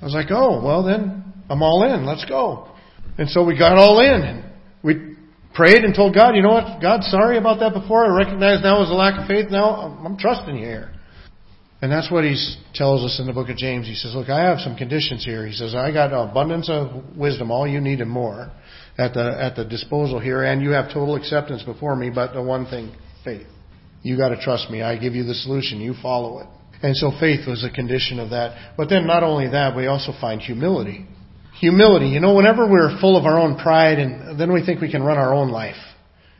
I 0.00 0.04
was 0.04 0.14
like, 0.14 0.28
oh, 0.30 0.64
well 0.64 0.82
then, 0.82 1.22
I'm 1.50 1.62
all 1.62 1.84
in. 1.84 2.06
Let's 2.06 2.24
go. 2.24 2.68
And 3.18 3.28
so 3.28 3.44
we 3.44 3.58
got 3.58 3.76
all 3.76 4.00
in. 4.00 4.22
And 4.22 4.44
We 4.82 5.16
prayed 5.54 5.84
and 5.84 5.94
told 5.94 6.14
God, 6.14 6.34
you 6.34 6.40
know 6.40 6.52
what? 6.52 6.80
God, 6.80 7.04
sorry 7.04 7.36
about 7.36 7.60
that 7.60 7.74
before. 7.74 8.06
I 8.06 8.16
recognize 8.16 8.62
now 8.62 8.80
was 8.80 8.88
a 8.88 8.94
lack 8.94 9.20
of 9.20 9.28
faith. 9.28 9.50
Now 9.50 10.00
I'm 10.02 10.16
trusting 10.16 10.56
you 10.56 10.64
here. 10.64 10.94
And 11.82 11.92
that's 11.92 12.10
what 12.10 12.24
he 12.24 12.36
tells 12.74 13.04
us 13.04 13.20
in 13.20 13.26
the 13.26 13.32
book 13.32 13.50
of 13.50 13.56
James. 13.56 13.86
He 13.86 13.94
says, 13.94 14.14
look, 14.14 14.30
I 14.30 14.44
have 14.44 14.60
some 14.60 14.76
conditions 14.76 15.24
here. 15.24 15.46
He 15.46 15.52
says, 15.52 15.74
I 15.74 15.92
got 15.92 16.12
abundance 16.12 16.70
of 16.70 17.16
wisdom, 17.16 17.50
all 17.50 17.66
you 17.66 17.80
need 17.80 18.00
and 18.00 18.10
more 18.10 18.50
at 19.00 19.14
the, 19.14 19.42
at 19.42 19.56
the 19.56 19.64
disposal 19.64 20.20
here, 20.20 20.44
and 20.44 20.60
you 20.60 20.70
have 20.70 20.92
total 20.92 21.16
acceptance 21.16 21.62
before 21.62 21.96
me, 21.96 22.10
but 22.10 22.34
the 22.34 22.42
one 22.42 22.66
thing, 22.66 22.94
faith. 23.24 23.46
You 24.02 24.16
gotta 24.16 24.36
trust 24.40 24.70
me. 24.70 24.82
I 24.82 24.98
give 24.98 25.14
you 25.14 25.24
the 25.24 25.34
solution. 25.34 25.80
You 25.80 25.94
follow 26.02 26.40
it. 26.40 26.46
And 26.82 26.96
so 26.96 27.10
faith 27.18 27.46
was 27.46 27.64
a 27.64 27.70
condition 27.70 28.18
of 28.18 28.30
that. 28.30 28.74
But 28.76 28.88
then 28.88 29.06
not 29.06 29.22
only 29.22 29.48
that, 29.48 29.76
we 29.76 29.86
also 29.86 30.12
find 30.20 30.40
humility. 30.40 31.06
Humility. 31.60 32.08
You 32.08 32.20
know, 32.20 32.34
whenever 32.34 32.68
we're 32.68 32.98
full 33.00 33.16
of 33.16 33.24
our 33.24 33.38
own 33.38 33.58
pride 33.58 33.98
and 33.98 34.40
then 34.40 34.52
we 34.52 34.64
think 34.64 34.80
we 34.80 34.90
can 34.90 35.02
run 35.02 35.18
our 35.18 35.34
own 35.34 35.50
life 35.50 35.76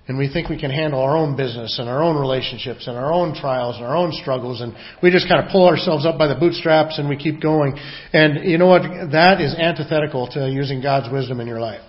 and 0.09 0.17
we 0.17 0.33
think 0.33 0.49
we 0.49 0.59
can 0.59 0.71
handle 0.71 1.01
our 1.01 1.17
own 1.17 1.37
business 1.37 1.79
and 1.79 1.89
our 1.89 2.03
own 2.03 2.17
relationships 2.17 2.87
and 2.87 2.97
our 2.97 3.13
own 3.13 3.35
trials 3.35 3.77
and 3.77 3.85
our 3.85 3.97
own 3.97 4.13
struggles 4.13 4.63
and 4.63 4.75
we 5.03 5.11
just 5.11 5.29
kind 5.29 5.45
of 5.45 5.53
pull 5.53 5.69
ourselves 5.69 6.07
up 6.07 6.17
by 6.19 6.27
the 6.27 6.35
bootstraps 6.35 6.99
and 6.99 7.09
we 7.09 7.17
keep 7.17 7.41
going. 7.41 7.79
And 8.15 8.49
you 8.51 8.57
know 8.57 8.67
what? 8.67 8.83
That 9.13 9.43
is 9.43 9.55
antithetical 9.55 10.29
to 10.33 10.49
using 10.51 10.81
God's 10.81 11.13
wisdom 11.13 11.41
in 11.41 11.47
your 11.47 11.61
life. 11.61 11.83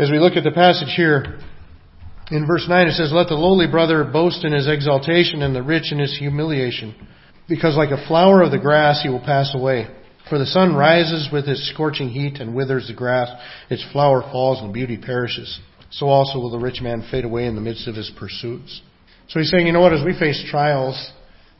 As 0.00 0.10
we 0.10 0.18
look 0.18 0.32
at 0.34 0.44
the 0.44 0.50
passage 0.50 0.94
here, 0.96 1.38
in 2.30 2.46
verse 2.46 2.64
9 2.66 2.86
it 2.86 2.92
says, 2.92 3.12
Let 3.12 3.28
the 3.28 3.34
lowly 3.34 3.66
brother 3.66 4.02
boast 4.02 4.46
in 4.46 4.52
his 4.54 4.66
exaltation 4.66 5.42
and 5.42 5.54
the 5.54 5.62
rich 5.62 5.92
in 5.92 5.98
his 5.98 6.16
humiliation, 6.16 6.94
because 7.46 7.76
like 7.76 7.90
a 7.90 8.06
flower 8.08 8.40
of 8.40 8.50
the 8.50 8.58
grass 8.58 9.02
he 9.02 9.10
will 9.10 9.20
pass 9.20 9.54
away. 9.54 9.88
For 10.30 10.38
the 10.38 10.46
sun 10.46 10.74
rises 10.74 11.28
with 11.30 11.46
its 11.48 11.70
scorching 11.74 12.08
heat 12.08 12.40
and 12.40 12.54
withers 12.54 12.86
the 12.86 12.94
grass, 12.94 13.28
its 13.68 13.84
flower 13.92 14.22
falls 14.22 14.62
and 14.62 14.72
beauty 14.72 14.96
perishes. 14.96 15.60
So 15.90 16.06
also 16.06 16.38
will 16.38 16.50
the 16.50 16.58
rich 16.58 16.80
man 16.80 17.06
fade 17.10 17.26
away 17.26 17.44
in 17.44 17.54
the 17.54 17.60
midst 17.60 17.86
of 17.86 17.94
his 17.94 18.10
pursuits. 18.18 18.80
So 19.28 19.38
he's 19.38 19.50
saying, 19.50 19.66
you 19.66 19.74
know 19.74 19.82
what, 19.82 19.92
as 19.92 20.02
we 20.02 20.18
face 20.18 20.42
trials, 20.50 21.12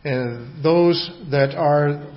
and 0.03 0.65
those 0.65 1.11
that 1.31 1.55
are 1.55 2.11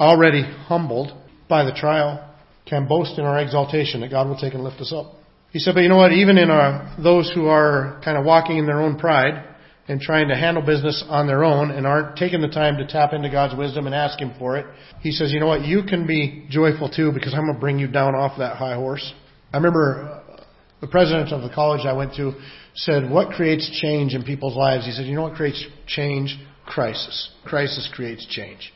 already 0.00 0.44
humbled 0.44 1.12
by 1.46 1.64
the 1.64 1.74
trial 1.74 2.26
can 2.64 2.88
boast 2.88 3.18
in 3.18 3.26
our 3.26 3.38
exaltation 3.38 4.00
that 4.00 4.10
God 4.10 4.28
will 4.28 4.38
take 4.38 4.54
and 4.54 4.64
lift 4.64 4.80
us 4.80 4.94
up. 4.96 5.17
He 5.50 5.58
said, 5.58 5.74
but 5.74 5.80
you 5.80 5.88
know 5.88 5.96
what, 5.96 6.12
even 6.12 6.36
in 6.38 6.50
our, 6.50 6.94
those 7.02 7.30
who 7.34 7.46
are 7.46 8.00
kind 8.04 8.18
of 8.18 8.24
walking 8.24 8.58
in 8.58 8.66
their 8.66 8.80
own 8.80 8.98
pride, 8.98 9.44
and 9.88 10.00
trying 10.00 10.28
to 10.28 10.36
handle 10.36 10.62
business 10.62 11.02
on 11.08 11.26
their 11.26 11.42
own 11.42 11.70
and 11.70 11.86
aren't 11.86 12.16
taking 12.16 12.42
the 12.42 12.48
time 12.48 12.76
to 12.76 12.86
tap 12.86 13.14
into 13.14 13.30
God's 13.30 13.56
wisdom 13.56 13.86
and 13.86 13.94
ask 13.94 14.20
Him 14.20 14.32
for 14.38 14.58
it, 14.58 14.66
He 15.00 15.10
says, 15.10 15.32
you 15.32 15.40
know 15.40 15.46
what, 15.46 15.62
you 15.62 15.82
can 15.82 16.06
be 16.06 16.46
joyful 16.50 16.90
too 16.90 17.10
because 17.12 17.32
I'm 17.34 17.44
going 17.44 17.54
to 17.54 17.60
bring 17.60 17.78
you 17.78 17.88
down 17.88 18.14
off 18.14 18.38
that 18.38 18.56
high 18.56 18.74
horse. 18.74 19.12
I 19.52 19.56
remember 19.56 20.22
uh, 20.38 20.42
the 20.82 20.88
president 20.88 21.32
of 21.32 21.40
the 21.42 21.48
college 21.48 21.86
I 21.86 21.94
went 21.94 22.14
to 22.16 22.34
said, 22.74 23.10
what 23.10 23.30
creates 23.30 23.80
change 23.80 24.14
in 24.14 24.22
people's 24.22 24.56
lives? 24.56 24.84
He 24.84 24.92
said, 24.92 25.06
you 25.06 25.14
know 25.14 25.22
what 25.22 25.34
creates 25.34 25.64
change? 25.86 26.38
Crisis. 26.66 27.30
Crisis 27.44 27.90
creates 27.94 28.26
change. 28.26 28.72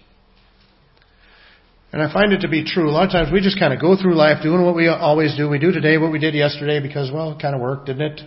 And 1.92 2.02
I 2.02 2.10
find 2.12 2.32
it 2.32 2.40
to 2.40 2.48
be 2.48 2.64
true. 2.64 2.88
A 2.88 2.92
lot 2.92 3.04
of 3.04 3.10
times 3.10 3.30
we 3.30 3.40
just 3.42 3.58
kind 3.58 3.72
of 3.72 3.80
go 3.80 3.96
through 4.00 4.14
life 4.14 4.42
doing 4.42 4.64
what 4.64 4.74
we 4.74 4.88
always 4.88 5.36
do. 5.36 5.48
We 5.48 5.58
do 5.58 5.72
today 5.72 5.98
what 5.98 6.10
we 6.10 6.18
did 6.18 6.34
yesterday 6.34 6.80
because, 6.80 7.10
well, 7.12 7.32
it 7.32 7.42
kind 7.42 7.54
of 7.54 7.60
worked, 7.60 7.86
didn't 7.86 8.02
it? 8.02 8.20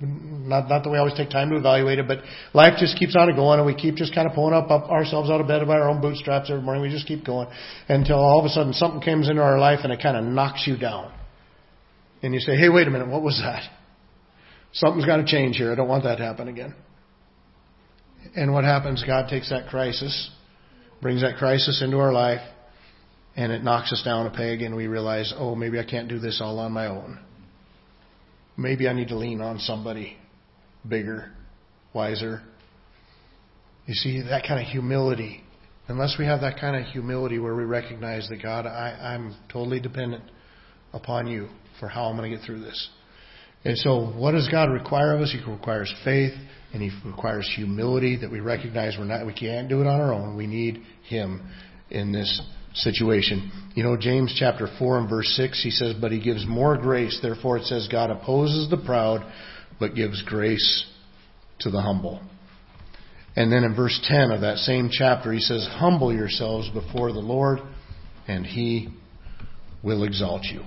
Not, 0.00 0.68
not 0.68 0.84
that 0.84 0.90
we 0.90 0.98
always 0.98 1.14
take 1.14 1.30
time 1.30 1.50
to 1.50 1.56
evaluate 1.56 1.98
it, 1.98 2.06
but 2.06 2.18
life 2.52 2.74
just 2.78 2.98
keeps 2.98 3.16
on 3.16 3.34
going 3.34 3.58
and 3.58 3.66
we 3.66 3.74
keep 3.74 3.96
just 3.96 4.14
kind 4.14 4.28
of 4.28 4.34
pulling 4.34 4.54
up, 4.54 4.70
up 4.70 4.90
ourselves 4.90 5.30
out 5.30 5.40
of 5.40 5.48
bed 5.48 5.66
by 5.66 5.74
our 5.74 5.88
own 5.88 6.00
bootstraps 6.00 6.48
every 6.50 6.62
morning. 6.62 6.82
We 6.82 6.90
just 6.90 7.08
keep 7.08 7.24
going 7.24 7.48
until 7.88 8.18
all 8.18 8.38
of 8.38 8.44
a 8.44 8.50
sudden 8.50 8.72
something 8.72 9.00
comes 9.00 9.28
into 9.28 9.42
our 9.42 9.58
life 9.58 9.80
and 9.82 9.92
it 9.92 10.00
kind 10.00 10.16
of 10.16 10.24
knocks 10.24 10.64
you 10.66 10.76
down. 10.76 11.12
And 12.22 12.34
you 12.34 12.40
say, 12.40 12.56
hey, 12.56 12.68
wait 12.68 12.86
a 12.86 12.90
minute, 12.90 13.08
what 13.08 13.22
was 13.22 13.40
that? 13.42 13.68
Something's 14.72 15.06
got 15.06 15.16
to 15.16 15.24
change 15.24 15.56
here. 15.56 15.72
I 15.72 15.74
don't 15.74 15.88
want 15.88 16.04
that 16.04 16.16
to 16.16 16.24
happen 16.24 16.48
again. 16.48 16.74
And 18.36 18.52
what 18.52 18.64
happens? 18.64 19.02
God 19.04 19.28
takes 19.28 19.48
that 19.50 19.68
crisis, 19.68 20.30
brings 21.00 21.22
that 21.22 21.36
crisis 21.36 21.82
into 21.82 21.98
our 21.98 22.12
life, 22.12 22.40
and 23.36 23.52
it 23.52 23.62
knocks 23.62 23.92
us 23.92 24.02
down 24.02 24.26
a 24.26 24.30
peg 24.30 24.62
and 24.62 24.74
we 24.74 24.86
realize, 24.86 25.32
oh, 25.36 25.54
maybe 25.54 25.78
I 25.78 25.84
can't 25.84 26.08
do 26.08 26.18
this 26.18 26.40
all 26.42 26.58
on 26.58 26.72
my 26.72 26.86
own. 26.86 27.20
Maybe 28.56 28.88
I 28.88 28.94
need 28.94 29.08
to 29.08 29.16
lean 29.16 29.42
on 29.42 29.58
somebody 29.58 30.16
bigger, 30.88 31.32
wiser. 31.92 32.40
You 33.86 33.94
see, 33.94 34.22
that 34.22 34.44
kind 34.48 34.60
of 34.60 34.66
humility. 34.66 35.42
Unless 35.88 36.16
we 36.18 36.24
have 36.24 36.40
that 36.40 36.58
kind 36.58 36.76
of 36.76 36.90
humility 36.90 37.38
where 37.38 37.54
we 37.54 37.64
recognize 37.64 38.28
that 38.30 38.42
God, 38.42 38.66
I, 38.66 39.14
I'm 39.14 39.36
totally 39.52 39.80
dependent 39.80 40.24
upon 40.94 41.26
you 41.26 41.48
for 41.78 41.88
how 41.88 42.06
I'm 42.06 42.16
going 42.16 42.30
to 42.30 42.36
get 42.36 42.44
through 42.44 42.60
this. 42.60 42.88
And 43.64 43.76
so, 43.78 44.12
what 44.12 44.32
does 44.32 44.48
God 44.48 44.70
require 44.70 45.14
of 45.14 45.20
us? 45.20 45.32
He 45.32 45.50
requires 45.50 45.92
faith, 46.04 46.32
and 46.72 46.82
He 46.82 46.90
requires 47.04 47.50
humility 47.54 48.16
that 48.20 48.30
we 48.30 48.40
recognize 48.40 48.96
we're 48.98 49.04
not, 49.04 49.26
we 49.26 49.34
can't 49.34 49.68
do 49.68 49.80
it 49.80 49.86
on 49.86 50.00
our 50.00 50.12
own. 50.12 50.36
We 50.36 50.46
need 50.46 50.82
Him 51.08 51.48
in 51.90 52.12
this 52.12 52.40
situation. 52.76 53.50
You 53.74 53.82
know, 53.82 53.96
James 53.96 54.34
chapter 54.38 54.68
4 54.78 54.98
and 54.98 55.08
verse 55.08 55.28
6, 55.36 55.62
he 55.62 55.70
says, 55.70 55.94
But 56.00 56.12
he 56.12 56.20
gives 56.20 56.46
more 56.46 56.76
grace. 56.76 57.18
Therefore, 57.20 57.58
it 57.58 57.64
says, 57.64 57.88
God 57.90 58.10
opposes 58.10 58.70
the 58.70 58.76
proud, 58.76 59.30
but 59.80 59.94
gives 59.94 60.22
grace 60.22 60.86
to 61.60 61.70
the 61.70 61.80
humble. 61.80 62.20
And 63.34 63.52
then 63.52 63.64
in 63.64 63.74
verse 63.74 63.98
10 64.04 64.30
of 64.30 64.40
that 64.40 64.58
same 64.58 64.88
chapter, 64.90 65.32
he 65.32 65.40
says, 65.40 65.66
Humble 65.70 66.12
yourselves 66.12 66.70
before 66.70 67.12
the 67.12 67.20
Lord, 67.20 67.58
and 68.26 68.46
he 68.46 68.88
will 69.82 70.04
exalt 70.04 70.44
you. 70.44 70.62